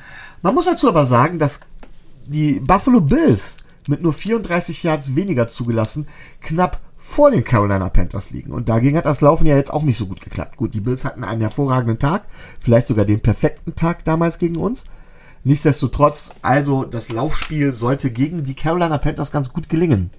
Man 0.43 0.55
muss 0.55 0.67
dazu 0.67 0.89
aber 0.89 1.07
sagen, 1.07 1.39
dass 1.39 1.61
die 2.27 2.61
Buffalo 2.61 3.01
Bills 3.01 3.57
mit 3.89 4.03
nur 4.03 4.13
34 4.13 4.83
Yards 4.83 5.17
weniger 5.17 5.49
zugelassen 5.49 6.07
knapp 6.41 6.81
vor 6.99 7.31
den 7.31 7.45
Carolina 7.45 7.89
Panthers 7.89 8.31
liegen. 8.31 8.53
Und 8.53 8.69
dagegen 8.69 8.97
hat 8.97 9.07
das 9.07 9.21
Laufen 9.21 9.47
ja 9.47 9.57
jetzt 9.57 9.73
auch 9.73 9.83
nicht 9.83 9.97
so 9.97 10.07
gut 10.07 10.21
geklappt. 10.21 10.57
Gut, 10.57 10.75
die 10.75 10.81
Bills 10.81 11.05
hatten 11.05 11.25
einen 11.25 11.41
hervorragenden 11.41 11.99
Tag, 11.99 12.25
vielleicht 12.61 12.89
sogar 12.89 13.05
den 13.05 13.21
perfekten 13.21 13.75
Tag 13.75 14.05
damals 14.05 14.39
gegen 14.39 14.57
uns. 14.57 14.85
Nichtsdestotrotz, 15.45 16.33
also 16.43 16.85
das 16.85 17.11
Laufspiel 17.11 17.73
sollte 17.73 18.11
gegen 18.11 18.43
die 18.43 18.55
Carolina 18.55 18.99
Panthers 18.99 19.33
ganz 19.33 19.53
gut 19.53 19.69
gelingen. 19.69 20.11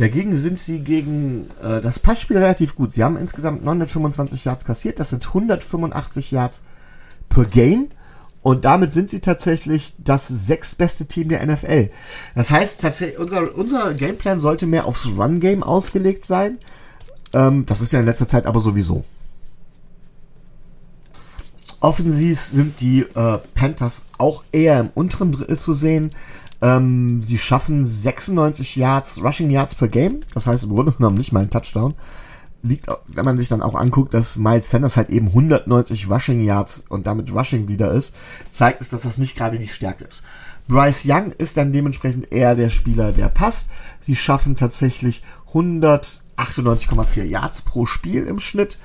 Dagegen 0.00 0.34
sind 0.38 0.58
sie 0.58 0.80
gegen 0.80 1.50
äh, 1.62 1.82
das 1.82 1.98
Passspiel 1.98 2.38
relativ 2.38 2.74
gut. 2.74 2.90
Sie 2.90 3.04
haben 3.04 3.18
insgesamt 3.18 3.62
925 3.62 4.46
Yards 4.46 4.64
kassiert. 4.64 4.98
Das 4.98 5.10
sind 5.10 5.26
185 5.26 6.30
Yards 6.30 6.62
per 7.28 7.44
Game. 7.44 7.88
Und 8.40 8.64
damit 8.64 8.94
sind 8.94 9.10
sie 9.10 9.20
tatsächlich 9.20 9.92
das 9.98 10.26
sechstbeste 10.26 11.04
Team 11.04 11.28
der 11.28 11.46
NFL. 11.46 11.90
Das 12.34 12.50
heißt, 12.50 12.80
tatsächlich, 12.80 13.18
unser, 13.18 13.54
unser 13.54 13.92
Gameplan 13.92 14.40
sollte 14.40 14.66
mehr 14.66 14.86
aufs 14.86 15.06
Run-Game 15.06 15.62
ausgelegt 15.62 16.24
sein. 16.24 16.56
Ähm, 17.34 17.66
das 17.66 17.82
ist 17.82 17.92
ja 17.92 18.00
in 18.00 18.06
letzter 18.06 18.26
Zeit 18.26 18.46
aber 18.46 18.60
sowieso. 18.60 19.04
Offensiv 21.80 22.40
sind 22.40 22.80
die 22.80 23.00
äh, 23.00 23.38
Panthers 23.54 24.06
auch 24.16 24.44
eher 24.50 24.80
im 24.80 24.90
unteren 24.94 25.32
Drittel 25.32 25.58
zu 25.58 25.74
sehen. 25.74 26.08
Ähm, 26.62 27.22
sie 27.22 27.38
schaffen 27.38 27.86
96 27.86 28.76
Yards, 28.76 29.22
Rushing 29.22 29.50
Yards 29.50 29.74
per 29.74 29.88
Game. 29.88 30.20
Das 30.34 30.46
heißt 30.46 30.64
im 30.64 30.74
Grunde 30.74 30.92
genommen 30.92 31.16
nicht 31.16 31.32
mal 31.32 31.40
ein 31.40 31.50
Touchdown 31.50 31.94
liegt, 32.62 32.86
wenn 33.06 33.24
man 33.24 33.38
sich 33.38 33.48
dann 33.48 33.62
auch 33.62 33.74
anguckt, 33.74 34.12
dass 34.14 34.38
Miles 34.38 34.70
Sanders 34.70 34.96
halt 34.96 35.10
eben 35.10 35.26
190 35.28 36.10
Rushing 36.10 36.42
Yards 36.42 36.82
und 36.88 37.06
damit 37.06 37.32
Rushing 37.32 37.64
Leader 37.66 37.92
ist, 37.92 38.14
zeigt 38.50 38.80
es, 38.80 38.88
dass 38.90 39.02
das 39.02 39.18
nicht 39.18 39.36
gerade 39.36 39.58
die 39.58 39.68
Stärke 39.68 40.04
ist. 40.04 40.24
Bryce 40.68 41.04
Young 41.06 41.32
ist 41.32 41.56
dann 41.56 41.72
dementsprechend 41.72 42.30
eher 42.32 42.54
der 42.54 42.70
Spieler, 42.70 43.10
der 43.12 43.28
passt. 43.28 43.70
Sie 44.00 44.14
schaffen 44.14 44.54
tatsächlich 44.56 45.24
198,4 45.52 47.24
Yards 47.24 47.62
pro 47.62 47.86
Spiel 47.86 48.26
im 48.26 48.38
Schnitt 48.38 48.78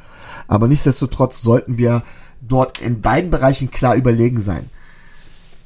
Aber 0.49 0.69
nichtsdestotrotz 0.69 1.41
sollten 1.41 1.79
wir 1.79 2.03
dort 2.41 2.81
in 2.81 3.01
beiden 3.01 3.31
Bereichen 3.31 3.71
klar 3.71 3.95
überlegen 3.95 4.41
sein. 4.41 4.69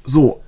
So, 0.04 0.42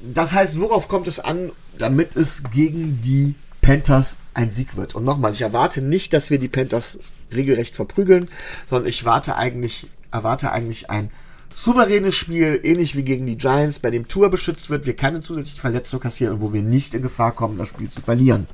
das 0.00 0.32
heißt, 0.32 0.60
worauf 0.60 0.88
kommt 0.88 1.06
es 1.06 1.20
an, 1.20 1.50
damit 1.78 2.16
es 2.16 2.42
gegen 2.52 3.00
die 3.02 3.34
Panthers 3.60 4.16
ein 4.34 4.50
Sieg 4.50 4.76
wird? 4.76 4.94
Und 4.94 5.04
nochmal, 5.04 5.32
ich 5.32 5.42
erwarte 5.42 5.82
nicht, 5.82 6.12
dass 6.12 6.30
wir 6.30 6.38
die 6.38 6.48
Panthers 6.48 6.98
regelrecht 7.32 7.76
verprügeln, 7.76 8.28
sondern 8.68 8.88
ich 8.88 9.04
warte 9.04 9.36
eigentlich, 9.36 9.86
erwarte 10.10 10.52
eigentlich 10.52 10.90
ein 10.90 11.10
souveränes 11.54 12.14
Spiel, 12.14 12.60
ähnlich 12.62 12.96
wie 12.96 13.02
gegen 13.02 13.26
die 13.26 13.38
Giants, 13.38 13.78
bei 13.78 13.90
dem 13.90 14.08
Tour 14.08 14.30
beschützt 14.30 14.70
wird, 14.70 14.86
wir 14.86 14.96
keine 14.96 15.22
zusätzliche 15.22 15.60
Verletzung 15.60 16.00
kassieren 16.00 16.34
und 16.34 16.40
wo 16.40 16.52
wir 16.52 16.62
nicht 16.62 16.94
in 16.94 17.02
Gefahr 17.02 17.32
kommen, 17.32 17.58
das 17.58 17.68
Spiel 17.68 17.88
zu 17.88 18.00
verlieren. 18.00 18.46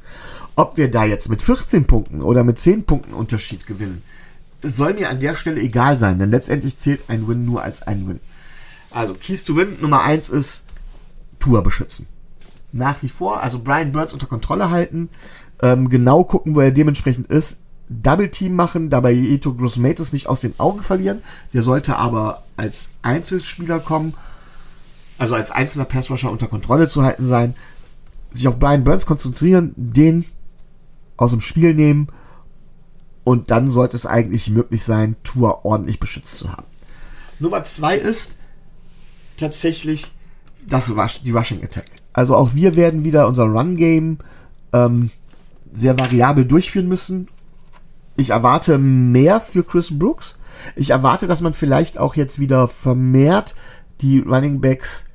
Ob 0.56 0.76
wir 0.76 0.90
da 0.90 1.04
jetzt 1.04 1.28
mit 1.28 1.42
14 1.42 1.87
Punkten 1.87 2.22
oder 2.22 2.44
mit 2.44 2.58
10 2.58 2.84
Punkten 2.84 3.14
Unterschied 3.14 3.66
gewinnen, 3.66 4.02
soll 4.62 4.94
mir 4.94 5.08
an 5.08 5.20
der 5.20 5.34
Stelle 5.34 5.61
egal 5.61 5.98
sein, 5.98 6.18
denn 6.18 6.30
letztendlich 6.30 6.78
zählt 6.78 7.08
ein 7.08 7.28
Win 7.28 7.44
nur 7.44 7.62
als 7.62 7.82
ein 7.82 8.08
Win. 8.08 8.20
Also, 8.90 9.14
Keys 9.14 9.44
to 9.44 9.56
Win 9.56 9.76
Nummer 9.80 10.02
1 10.02 10.30
ist 10.30 10.64
Tour 11.38 11.62
beschützen. 11.62 12.06
Nach 12.72 13.02
wie 13.02 13.08
vor, 13.08 13.42
also 13.42 13.61
Brian 13.61 13.92
Burns 13.92 14.12
unter 14.12 14.26
Kontrolle 14.26 14.70
halten, 14.70 15.08
ähm, 15.62 15.88
genau 15.88 16.24
gucken, 16.24 16.54
wo 16.54 16.61
er 16.61 16.70
dementsprechend 16.70 17.28
ist, 17.28 17.58
Double 17.88 18.31
Team 18.31 18.55
machen, 18.55 18.90
dabei 18.90 19.14
Eto 19.14 19.55
Grossmatis 19.55 20.12
nicht 20.12 20.27
aus 20.27 20.40
den 20.40 20.59
Augen 20.59 20.83
verlieren. 20.83 21.22
Der 21.53 21.62
sollte 21.62 21.96
aber 21.96 22.42
als 22.57 22.90
Einzelspieler 23.03 23.81
kommen, 23.81 24.14
also 25.16 25.35
als 25.35 25.51
einzelner 25.51 25.87
Passrusher 25.87 26.31
unter 26.31 26.48
Kontrolle 26.48 26.88
zu 26.88 27.03
halten 27.03 27.24
sein, 27.24 27.55
sich 28.33 28.46
auf 28.46 28.59
Brian 28.59 28.85
Burns 28.85 29.07
konzentrieren, 29.07 29.72
den 29.77 30.24
aus 31.16 31.31
dem 31.31 31.40
Spiel 31.40 31.74
nehmen 31.74 32.09
und 33.24 33.51
dann 33.51 33.70
sollte 33.70 33.94
es 33.94 34.07
eigentlich 34.07 34.48
möglich 34.48 34.83
sein, 34.85 35.16
Tour 35.22 35.66
ordentlich 35.66 36.01
beschützt 36.01 36.38
zu 36.38 36.51
haben. 36.51 36.64
Nummer 37.38 37.62
zwei 37.62 37.96
ist 37.96 38.37
tatsächlich 39.37 40.07
das 40.66 40.88
Rush, 40.90 41.22
die 41.22 41.31
Rushing 41.31 41.62
Attack. 41.62 41.87
Also 42.14 42.35
auch 42.35 42.55
wir 42.55 42.74
werden 42.74 43.05
wieder 43.05 43.29
unser 43.29 43.44
Run 43.44 43.77
Game 43.77 44.18
ähm, 44.72 45.11
sehr 45.72 45.98
variabel 45.98 46.44
durchführen 46.44 46.88
müssen. 46.88 47.29
Ich 48.18 48.31
erwarte 48.31 48.76
mehr 48.76 49.40
für 49.40 49.64
Chris 49.64 49.98
Brooks. 49.98 50.37
Ich 50.76 50.90
erwarte, 50.90 51.26
dass 51.26 51.40
man 51.40 51.54
vielleicht 51.54 51.98
auch 51.98 52.16
jetzt 52.16 52.38
wieder 52.38 52.68
vermehrt 52.68 53.54
die 54.02 54.18
Running 54.18 54.61
Backs 54.61 55.07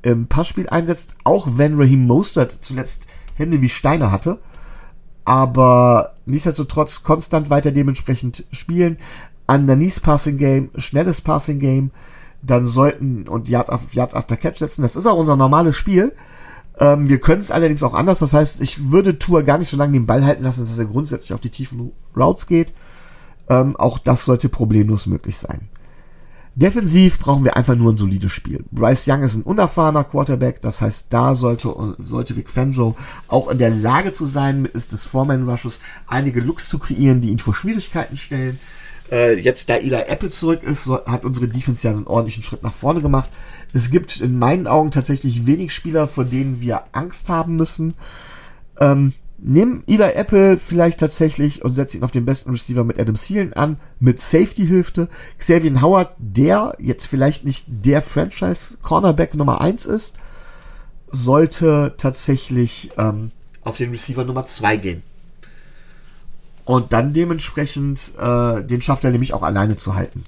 im 0.00 0.26
Passspiel 0.26 0.68
einsetzt, 0.68 1.14
auch 1.24 1.46
wenn 1.56 1.76
Raheem 1.76 2.06
Mostert 2.06 2.58
zuletzt 2.62 3.06
Hände 3.34 3.60
wie 3.60 3.68
Steine 3.68 4.10
hatte 4.10 4.38
aber 5.24 6.14
nichtsdestotrotz 6.26 7.02
konstant 7.02 7.50
weiter 7.50 7.72
dementsprechend 7.72 8.44
spielen. 8.50 8.98
Underneath 9.46 10.02
Passing 10.02 10.38
Game, 10.38 10.70
schnelles 10.76 11.20
Passing 11.20 11.58
Game, 11.58 11.90
dann 12.42 12.66
sollten 12.66 13.28
und 13.28 13.48
Yards, 13.48 13.70
Yards 13.92 14.14
after 14.14 14.36
Catch 14.36 14.58
setzen. 14.58 14.82
Das 14.82 14.96
ist 14.96 15.06
auch 15.06 15.16
unser 15.18 15.36
normales 15.36 15.76
Spiel. 15.76 16.12
Ähm, 16.78 17.08
wir 17.08 17.20
können 17.20 17.42
es 17.42 17.50
allerdings 17.50 17.82
auch 17.82 17.94
anders. 17.94 18.18
Das 18.20 18.34
heißt, 18.34 18.60
ich 18.60 18.90
würde 18.90 19.18
Tour 19.18 19.42
gar 19.42 19.58
nicht 19.58 19.68
so 19.68 19.76
lange 19.76 19.92
den 19.92 20.06
Ball 20.06 20.24
halten 20.24 20.42
lassen, 20.42 20.60
dass 20.60 20.78
er 20.78 20.86
grundsätzlich 20.86 21.32
auf 21.32 21.40
die 21.40 21.50
tiefen 21.50 21.92
Routes 22.16 22.46
geht. 22.46 22.72
Ähm, 23.48 23.76
auch 23.76 23.98
das 23.98 24.24
sollte 24.24 24.48
problemlos 24.48 25.06
möglich 25.06 25.36
sein. 25.36 25.68
Defensiv 26.54 27.18
brauchen 27.18 27.44
wir 27.44 27.56
einfach 27.56 27.74
nur 27.74 27.92
ein 27.92 27.96
solides 27.96 28.30
Spiel. 28.30 28.62
Bryce 28.70 29.08
Young 29.08 29.22
ist 29.22 29.36
ein 29.36 29.42
unerfahrener 29.42 30.04
Quarterback, 30.04 30.60
das 30.60 30.82
heißt, 30.82 31.06
da 31.08 31.34
sollte, 31.34 31.74
sollte 31.98 32.36
Vic 32.36 32.50
Fangio 32.50 32.94
auch 33.26 33.48
in 33.48 33.56
der 33.56 33.70
Lage 33.70 34.12
zu 34.12 34.26
sein, 34.26 34.60
mittels 34.60 34.88
des 34.88 35.06
Foreman 35.06 35.48
Rushes 35.48 35.80
einige 36.06 36.40
Looks 36.40 36.68
zu 36.68 36.78
kreieren, 36.78 37.22
die 37.22 37.30
ihn 37.30 37.38
vor 37.38 37.54
Schwierigkeiten 37.54 38.18
stellen. 38.18 38.60
Äh, 39.12 39.38
jetzt, 39.38 39.68
da 39.68 39.76
Eli 39.76 39.94
Apple 40.08 40.30
zurück 40.30 40.62
ist, 40.62 40.84
so, 40.84 41.04
hat 41.04 41.24
unsere 41.24 41.46
Defense 41.46 41.86
ja 41.86 41.92
einen 41.92 42.06
ordentlichen 42.06 42.42
Schritt 42.42 42.62
nach 42.62 42.72
vorne 42.72 43.02
gemacht. 43.02 43.28
Es 43.74 43.90
gibt 43.90 44.20
in 44.20 44.38
meinen 44.38 44.66
Augen 44.66 44.90
tatsächlich 44.90 45.46
wenig 45.46 45.74
Spieler, 45.74 46.08
vor 46.08 46.24
denen 46.24 46.62
wir 46.62 46.84
Angst 46.92 47.28
haben 47.28 47.56
müssen. 47.56 47.94
Ähm, 48.80 49.12
Nimm 49.44 49.82
Eli 49.88 50.04
Apple 50.04 50.56
vielleicht 50.56 51.00
tatsächlich 51.00 51.64
und 51.64 51.74
setz 51.74 51.96
ihn 51.96 52.04
auf 52.04 52.12
den 52.12 52.24
besten 52.24 52.50
Receiver 52.50 52.84
mit 52.84 53.00
Adam 53.00 53.16
Thielen 53.16 53.52
an, 53.54 53.76
mit 53.98 54.20
Safety-Hilfe. 54.20 55.08
Xavier 55.36 55.82
Howard, 55.82 56.14
der 56.18 56.76
jetzt 56.78 57.06
vielleicht 57.06 57.44
nicht 57.44 57.64
der 57.68 58.02
Franchise-Cornerback 58.02 59.34
Nummer 59.34 59.60
1 59.60 59.86
ist, 59.86 60.14
sollte 61.08 61.94
tatsächlich 61.98 62.92
ähm, 62.96 63.32
auf 63.62 63.76
den 63.78 63.90
Receiver 63.90 64.22
Nummer 64.22 64.46
2 64.46 64.76
gehen. 64.76 65.02
Und 66.64 66.92
dann 66.92 67.12
dementsprechend, 67.12 68.12
äh, 68.18 68.62
den 68.62 68.82
schafft 68.82 69.04
er 69.04 69.10
nämlich 69.10 69.34
auch 69.34 69.42
alleine 69.42 69.76
zu 69.76 69.94
halten. 69.94 70.24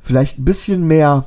Vielleicht 0.00 0.38
ein 0.38 0.44
bisschen 0.44 0.86
mehr 0.86 1.26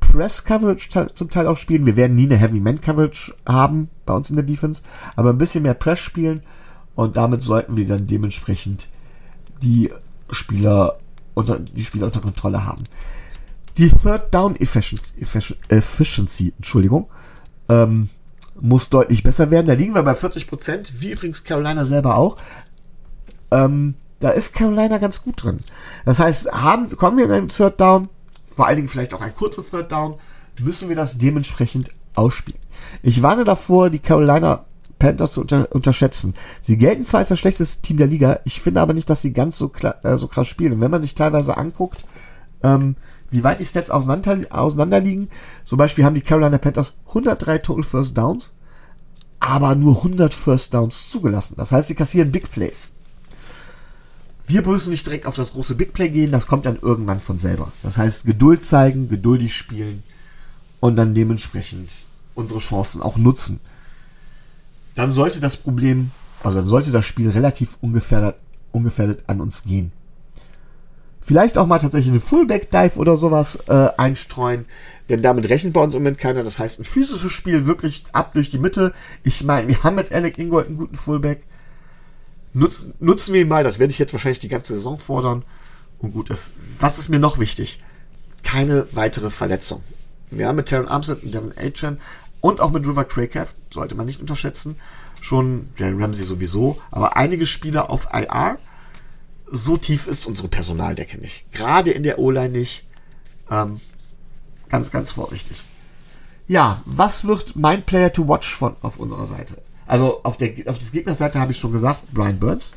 Press 0.00 0.44
Coverage 0.44 1.12
zum 1.14 1.30
Teil 1.30 1.46
auch 1.46 1.56
spielen. 1.56 1.86
Wir 1.86 1.96
werden 1.96 2.14
nie 2.14 2.26
eine 2.26 2.36
Heavy 2.36 2.60
Man 2.60 2.80
Coverage 2.80 3.34
haben 3.48 3.88
bei 4.06 4.14
uns 4.14 4.30
in 4.30 4.36
der 4.36 4.44
Defense, 4.44 4.82
aber 5.16 5.30
ein 5.30 5.38
bisschen 5.38 5.62
mehr 5.62 5.74
Press 5.74 5.98
spielen 5.98 6.42
und 6.94 7.16
damit 7.16 7.42
sollten 7.42 7.76
wir 7.76 7.86
dann 7.86 8.06
dementsprechend 8.06 8.88
die 9.62 9.90
Spieler 10.30 10.98
unter, 11.34 11.58
die 11.58 11.84
Spieler 11.84 12.06
unter 12.06 12.20
Kontrolle 12.20 12.64
haben. 12.64 12.84
Die 13.76 13.88
Third 13.88 14.32
Down 14.32 14.54
Efficiency, 14.56 15.12
Efficiency 15.68 16.52
Entschuldigung, 16.56 17.08
ähm, 17.68 18.08
muss 18.60 18.88
deutlich 18.88 19.24
besser 19.24 19.50
werden. 19.50 19.66
Da 19.66 19.72
liegen 19.72 19.94
wir 19.94 20.02
bei 20.04 20.14
40 20.14 20.46
Prozent, 20.46 20.94
wie 21.00 21.10
übrigens 21.10 21.42
Carolina 21.42 21.84
selber 21.84 22.16
auch. 22.16 22.36
Ähm, 23.50 23.94
da 24.20 24.30
ist 24.30 24.54
Carolina 24.54 24.98
ganz 24.98 25.22
gut 25.22 25.42
drin. 25.42 25.60
Das 26.04 26.20
heißt, 26.20 26.50
haben, 26.52 26.94
kommen 26.96 27.18
wir 27.18 27.26
in 27.26 27.32
einen 27.32 27.48
Third 27.48 27.80
Down, 27.80 28.08
vor 28.46 28.66
allen 28.66 28.76
Dingen 28.76 28.88
vielleicht 28.88 29.14
auch 29.14 29.20
ein 29.20 29.34
kurzer 29.34 29.64
Third 29.68 29.92
Down, 29.92 30.14
müssen 30.60 30.88
wir 30.88 30.96
das 30.96 31.18
dementsprechend 31.18 31.90
ausspielen. 32.14 32.60
Ich 33.02 33.22
warne 33.22 33.44
davor, 33.44 33.90
die 33.90 33.98
Carolina 33.98 34.64
Panthers 34.98 35.32
zu 35.32 35.40
unter, 35.42 35.70
unterschätzen. 35.72 36.34
Sie 36.60 36.76
gelten 36.76 37.04
zwar 37.04 37.20
als 37.20 37.28
das 37.28 37.38
schlechteste 37.38 37.82
Team 37.82 37.96
der 37.98 38.06
Liga, 38.06 38.40
ich 38.44 38.60
finde 38.62 38.80
aber 38.80 38.94
nicht, 38.94 39.10
dass 39.10 39.22
sie 39.22 39.32
ganz 39.32 39.58
so, 39.58 39.70
äh, 40.02 40.16
so 40.16 40.28
krass 40.28 40.48
spielen. 40.48 40.74
Und 40.74 40.80
wenn 40.80 40.90
man 40.90 41.02
sich 41.02 41.14
teilweise 41.14 41.56
anguckt, 41.56 42.06
ähm, 42.62 42.96
wie 43.30 43.44
weit 43.44 43.60
die 43.60 43.66
Stats 43.66 43.90
auseinander, 43.90 44.38
auseinander 44.50 45.00
liegen, 45.00 45.28
zum 45.64 45.76
Beispiel 45.76 46.04
haben 46.04 46.14
die 46.14 46.20
Carolina 46.20 46.56
Panthers 46.58 46.94
103 47.08 47.58
Total 47.58 47.82
First 47.82 48.16
Downs, 48.16 48.52
aber 49.40 49.74
nur 49.74 49.96
100 49.96 50.32
First 50.32 50.72
Downs 50.72 51.10
zugelassen. 51.10 51.56
Das 51.58 51.72
heißt, 51.72 51.88
sie 51.88 51.94
kassieren 51.94 52.32
Big 52.32 52.50
Plays. 52.50 52.93
Wir 54.46 54.66
müssen 54.66 54.90
nicht 54.90 55.06
direkt 55.06 55.26
auf 55.26 55.36
das 55.36 55.52
große 55.52 55.74
Big 55.74 55.94
Play 55.94 56.10
gehen, 56.10 56.30
das 56.30 56.46
kommt 56.46 56.66
dann 56.66 56.78
irgendwann 56.80 57.20
von 57.20 57.38
selber. 57.38 57.72
Das 57.82 57.96
heißt, 57.96 58.24
Geduld 58.26 58.62
zeigen, 58.62 59.08
geduldig 59.08 59.56
spielen 59.56 60.02
und 60.80 60.96
dann 60.96 61.14
dementsprechend 61.14 61.88
unsere 62.34 62.60
Chancen 62.60 63.00
auch 63.00 63.16
nutzen. 63.16 63.60
Dann 64.94 65.12
sollte 65.12 65.40
das 65.40 65.56
Problem, 65.56 66.10
also 66.42 66.58
dann 66.58 66.68
sollte 66.68 66.90
das 66.90 67.06
Spiel 67.06 67.30
relativ 67.30 67.78
ungefährdet, 67.80 68.36
ungefährdet 68.70 69.24
an 69.28 69.40
uns 69.40 69.64
gehen. 69.64 69.92
Vielleicht 71.22 71.56
auch 71.56 71.66
mal 71.66 71.78
tatsächlich 71.78 72.10
eine 72.10 72.20
Fullback-Dive 72.20 72.98
oder 72.98 73.16
sowas 73.16 73.56
äh, 73.68 73.88
einstreuen, 73.96 74.66
denn 75.08 75.22
damit 75.22 75.48
rechnet 75.48 75.72
bei 75.72 75.82
uns 75.82 75.94
im 75.94 76.02
Moment 76.02 76.18
keiner. 76.18 76.44
Das 76.44 76.58
heißt, 76.58 76.80
ein 76.80 76.84
physisches 76.84 77.32
Spiel 77.32 77.64
wirklich 77.64 78.04
ab 78.12 78.34
durch 78.34 78.50
die 78.50 78.58
Mitte. 78.58 78.92
Ich 79.22 79.42
meine, 79.42 79.68
wir 79.68 79.82
haben 79.82 79.96
mit 79.96 80.12
Alec 80.12 80.38
Ingold 80.38 80.66
einen 80.66 80.76
guten 80.76 80.96
Fullback. 80.96 81.42
Nutz, 82.54 82.86
nutzen 83.00 83.34
wir 83.34 83.42
ihn 83.42 83.48
mal, 83.48 83.64
das 83.64 83.78
werde 83.78 83.90
ich 83.90 83.98
jetzt 83.98 84.12
wahrscheinlich 84.12 84.38
die 84.38 84.48
ganze 84.48 84.74
Saison 84.74 84.98
fordern. 84.98 85.44
Und 85.98 86.12
gut, 86.12 86.30
das, 86.30 86.52
was 86.78 86.98
ist 86.98 87.08
mir 87.08 87.18
noch 87.18 87.38
wichtig? 87.38 87.82
Keine 88.42 88.86
weitere 88.92 89.30
Verletzung. 89.30 89.82
Wir 90.30 90.48
haben 90.48 90.56
mit 90.56 90.68
Taron 90.68 90.88
Armstead 90.88 91.22
und 91.22 91.34
Devin 91.34 91.52
Achen 91.58 92.00
und 92.40 92.60
auch 92.60 92.70
mit 92.70 92.86
River 92.86 93.04
Craycraft, 93.04 93.54
sollte 93.72 93.94
man 93.94 94.06
nicht 94.06 94.20
unterschätzen, 94.20 94.76
schon 95.20 95.68
Jalen 95.76 96.00
Ramsey 96.00 96.24
sowieso, 96.24 96.80
aber 96.90 97.16
einige 97.16 97.46
Spieler 97.46 97.90
auf 97.90 98.08
IR 98.12 98.58
so 99.50 99.76
tief 99.76 100.06
ist 100.06 100.26
unsere 100.26 100.48
Personaldecke 100.48 101.18
nicht. 101.18 101.50
Gerade 101.52 101.90
in 101.90 102.02
der 102.02 102.18
O-Line 102.18 102.50
nicht. 102.50 102.86
Ähm, 103.50 103.80
ganz, 104.68 104.90
ganz 104.90 105.12
vorsichtig. 105.12 105.62
Ja, 106.46 106.82
was 106.84 107.24
wird 107.24 107.56
mein 107.56 107.82
Player 107.82 108.12
to 108.12 108.28
watch 108.28 108.54
von 108.54 108.76
auf 108.82 108.98
unserer 108.98 109.26
Seite? 109.26 109.62
Also 109.86 110.22
auf 110.22 110.36
der 110.36 110.50
auf 110.66 110.78
der 110.78 110.88
Gegnerseite 110.90 111.40
habe 111.40 111.52
ich 111.52 111.58
schon 111.58 111.72
gesagt, 111.72 112.02
Brian 112.12 112.38
Burns. 112.38 112.72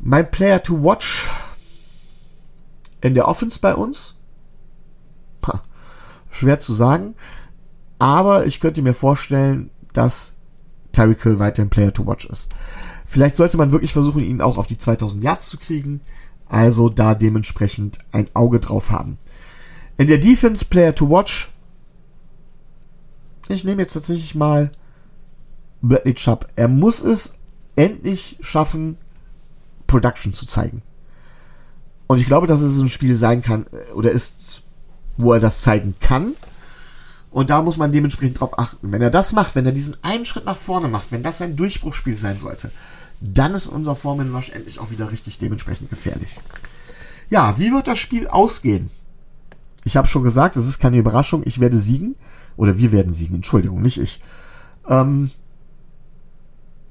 Mein 0.00 0.30
Player 0.30 0.62
to 0.62 0.82
watch 0.82 1.28
in 3.00 3.14
der 3.14 3.28
Offense 3.28 3.58
bei 3.60 3.74
uns. 3.74 4.14
Ha, 5.46 5.62
schwer 6.30 6.60
zu 6.60 6.72
sagen. 6.72 7.14
Aber 7.98 8.46
ich 8.46 8.60
könnte 8.60 8.82
mir 8.82 8.94
vorstellen, 8.94 9.70
dass 9.92 10.34
Tyreek 10.92 11.22
Hill 11.22 11.38
weiterhin 11.38 11.70
Player 11.70 11.92
to 11.92 12.06
watch 12.06 12.26
ist. 12.26 12.48
Vielleicht 13.06 13.36
sollte 13.36 13.56
man 13.56 13.72
wirklich 13.72 13.92
versuchen, 13.92 14.22
ihn 14.22 14.40
auch 14.40 14.58
auf 14.58 14.66
die 14.66 14.76
2000 14.76 15.22
Yards 15.24 15.48
zu 15.48 15.58
kriegen. 15.58 16.00
Also 16.48 16.88
da 16.88 17.14
dementsprechend 17.14 17.98
ein 18.12 18.28
Auge 18.34 18.60
drauf 18.60 18.90
haben. 18.90 19.18
In 19.96 20.06
der 20.06 20.18
Defense 20.18 20.64
Player 20.64 20.94
to 20.94 21.10
Watch. 21.10 21.50
Ich 23.48 23.64
nehme 23.64 23.82
jetzt 23.82 23.94
tatsächlich 23.94 24.34
mal 24.34 24.70
Bradley 25.82 26.14
Chubb. 26.14 26.48
Er 26.56 26.68
muss 26.68 27.00
es 27.00 27.38
endlich 27.76 28.38
schaffen, 28.40 28.98
Production 29.86 30.34
zu 30.34 30.46
zeigen. 30.46 30.82
Und 32.06 32.18
ich 32.18 32.26
glaube, 32.26 32.46
dass 32.46 32.60
es 32.60 32.78
ein 32.78 32.88
Spiel 32.88 33.14
sein 33.14 33.42
kann, 33.42 33.66
äh, 33.72 33.92
oder 33.92 34.10
ist, 34.10 34.62
wo 35.16 35.32
er 35.32 35.40
das 35.40 35.62
zeigen 35.62 35.94
kann. 36.00 36.34
Und 37.30 37.50
da 37.50 37.62
muss 37.62 37.76
man 37.76 37.92
dementsprechend 37.92 38.40
drauf 38.40 38.58
achten. 38.58 38.90
Wenn 38.92 39.02
er 39.02 39.10
das 39.10 39.32
macht, 39.32 39.54
wenn 39.54 39.66
er 39.66 39.72
diesen 39.72 39.96
einen 40.02 40.24
Schritt 40.24 40.46
nach 40.46 40.56
vorne 40.56 40.88
macht, 40.88 41.12
wenn 41.12 41.22
das 41.22 41.42
ein 41.42 41.56
Durchbruchsspiel 41.56 42.16
sein 42.16 42.40
sollte, 42.40 42.70
dann 43.20 43.54
ist 43.54 43.66
unser 43.66 43.96
Foreman 43.96 44.34
Rush 44.34 44.50
endlich 44.50 44.78
auch 44.78 44.90
wieder 44.90 45.10
richtig 45.10 45.38
dementsprechend 45.38 45.90
gefährlich. 45.90 46.40
Ja, 47.30 47.58
wie 47.58 47.72
wird 47.72 47.86
das 47.86 47.98
Spiel 47.98 48.26
ausgehen? 48.26 48.90
Ich 49.84 49.96
habe 49.96 50.08
schon 50.08 50.22
gesagt, 50.22 50.56
es 50.56 50.66
ist 50.66 50.78
keine 50.78 50.96
Überraschung, 50.96 51.42
ich 51.44 51.60
werde 51.60 51.78
siegen. 51.78 52.16
Oder 52.56 52.78
wir 52.78 52.90
werden 52.92 53.12
siegen, 53.12 53.36
Entschuldigung, 53.36 53.82
nicht 53.82 53.98
ich. 54.00 54.22
Ähm, 54.88 55.30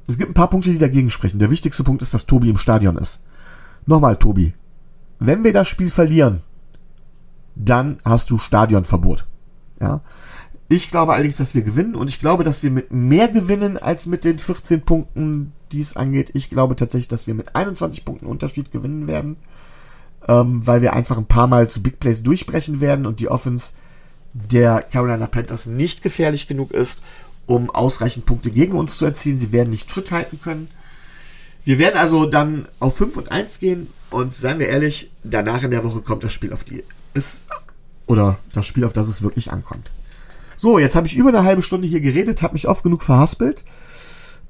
es 0.07 0.17
gibt 0.17 0.31
ein 0.31 0.35
paar 0.35 0.49
Punkte, 0.49 0.71
die 0.71 0.77
dagegen 0.77 1.11
sprechen. 1.11 1.39
Der 1.39 1.51
wichtigste 1.51 1.83
Punkt 1.83 2.01
ist, 2.01 2.13
dass 2.13 2.25
Tobi 2.25 2.49
im 2.49 2.57
Stadion 2.57 2.97
ist. 2.97 3.23
Nochmal, 3.85 4.17
Tobi. 4.17 4.53
Wenn 5.19 5.43
wir 5.43 5.53
das 5.53 5.67
Spiel 5.67 5.89
verlieren, 5.89 6.41
dann 7.55 7.99
hast 8.05 8.29
du 8.29 8.37
Stadionverbot. 8.37 9.25
Ja. 9.81 10.01
Ich 10.69 10.89
glaube 10.89 11.13
allerdings, 11.13 11.37
dass 11.37 11.55
wir 11.55 11.61
gewinnen 11.61 11.95
und 11.95 12.09
ich 12.09 12.19
glaube, 12.19 12.43
dass 12.43 12.61
wir 12.61 12.71
mit 12.71 12.91
mehr 12.91 13.27
gewinnen 13.27 13.77
als 13.77 14.05
mit 14.05 14.25
den 14.25 14.37
14 14.37 14.81
Punkten, 14.81 15.53
die 15.71 15.79
es 15.79 15.95
angeht. 15.95 16.31
Ich 16.33 16.49
glaube 16.49 16.75
tatsächlich, 16.75 17.07
dass 17.07 17.27
wir 17.27 17.33
mit 17.33 17.55
21 17.55 18.03
Punkten 18.03 18.25
Unterschied 18.25 18.71
gewinnen 18.71 19.07
werden, 19.07 19.37
ähm, 20.27 20.65
weil 20.67 20.81
wir 20.81 20.93
einfach 20.93 21.17
ein 21.17 21.25
paar 21.25 21.47
Mal 21.47 21.69
zu 21.69 21.81
Big 21.81 21.99
Plays 21.99 22.21
durchbrechen 22.21 22.81
werden 22.81 23.05
und 23.05 23.19
die 23.21 23.29
Offense 23.29 23.73
der 24.33 24.81
Carolina 24.81 25.27
Panthers 25.27 25.67
nicht 25.67 26.03
gefährlich 26.03 26.47
genug 26.47 26.71
ist, 26.71 27.01
um 27.47 27.71
ausreichend 27.71 28.25
Punkte 28.25 28.51
gegen 28.51 28.77
uns 28.77 28.97
zu 28.97 29.05
erzielen. 29.05 29.39
Sie 29.39 29.51
werden 29.51 29.71
nicht 29.71 29.89
Schritt 29.89 30.12
halten 30.12 30.39
können. 30.39 30.69
Wir 31.65 31.79
werden 31.79 31.97
also 31.97 32.25
dann 32.25 32.67
auf 32.79 32.97
5 32.97 33.17
und 33.17 33.31
1 33.31 33.60
gehen 33.60 33.88
und 34.12 34.36
seien 34.36 34.60
wir 34.60 34.67
ehrlich, 34.67 35.10
danach 35.23 35.63
in 35.63 35.71
der 35.71 35.83
Woche 35.83 36.01
kommt 36.01 36.23
das 36.23 36.33
Spiel 36.33 36.53
auf 36.53 36.63
die 36.63 36.83
ist 37.13 37.41
oder 38.05 38.38
das 38.53 38.65
Spiel, 38.65 38.86
auf 38.86 38.93
das 38.93 39.10
es 39.10 39.21
wirklich 39.21 39.51
ankommt. 39.51 39.91
So, 40.55 40.79
jetzt 40.79 40.95
habe 40.95 41.07
ich 41.07 41.15
über 41.15 41.29
eine 41.29 41.43
halbe 41.43 41.62
Stunde 41.62 41.88
hier 41.88 41.99
geredet, 41.99 42.41
habe 42.41 42.53
mich 42.53 42.67
oft 42.67 42.83
genug 42.83 43.03
verhaspelt. 43.03 43.63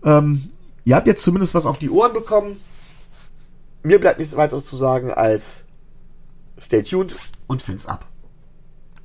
Ähm, 0.04 0.50
ihr 0.86 0.96
habt 0.96 1.08
jetzt 1.08 1.24
zumindest 1.24 1.54
was 1.54 1.66
auf 1.66 1.78
die 1.80 1.90
Ohren 1.90 2.14
bekommen. 2.14 2.58
Mir 3.84 4.00
bleibt 4.00 4.20
nichts 4.20 4.38
weiteres 4.38 4.66
zu 4.66 4.76
sagen 4.78 5.12
als 5.12 5.64
stay 6.60 6.84
tuned 6.84 7.16
und 7.48 7.62
fins 7.62 7.86
ab. 7.86 8.06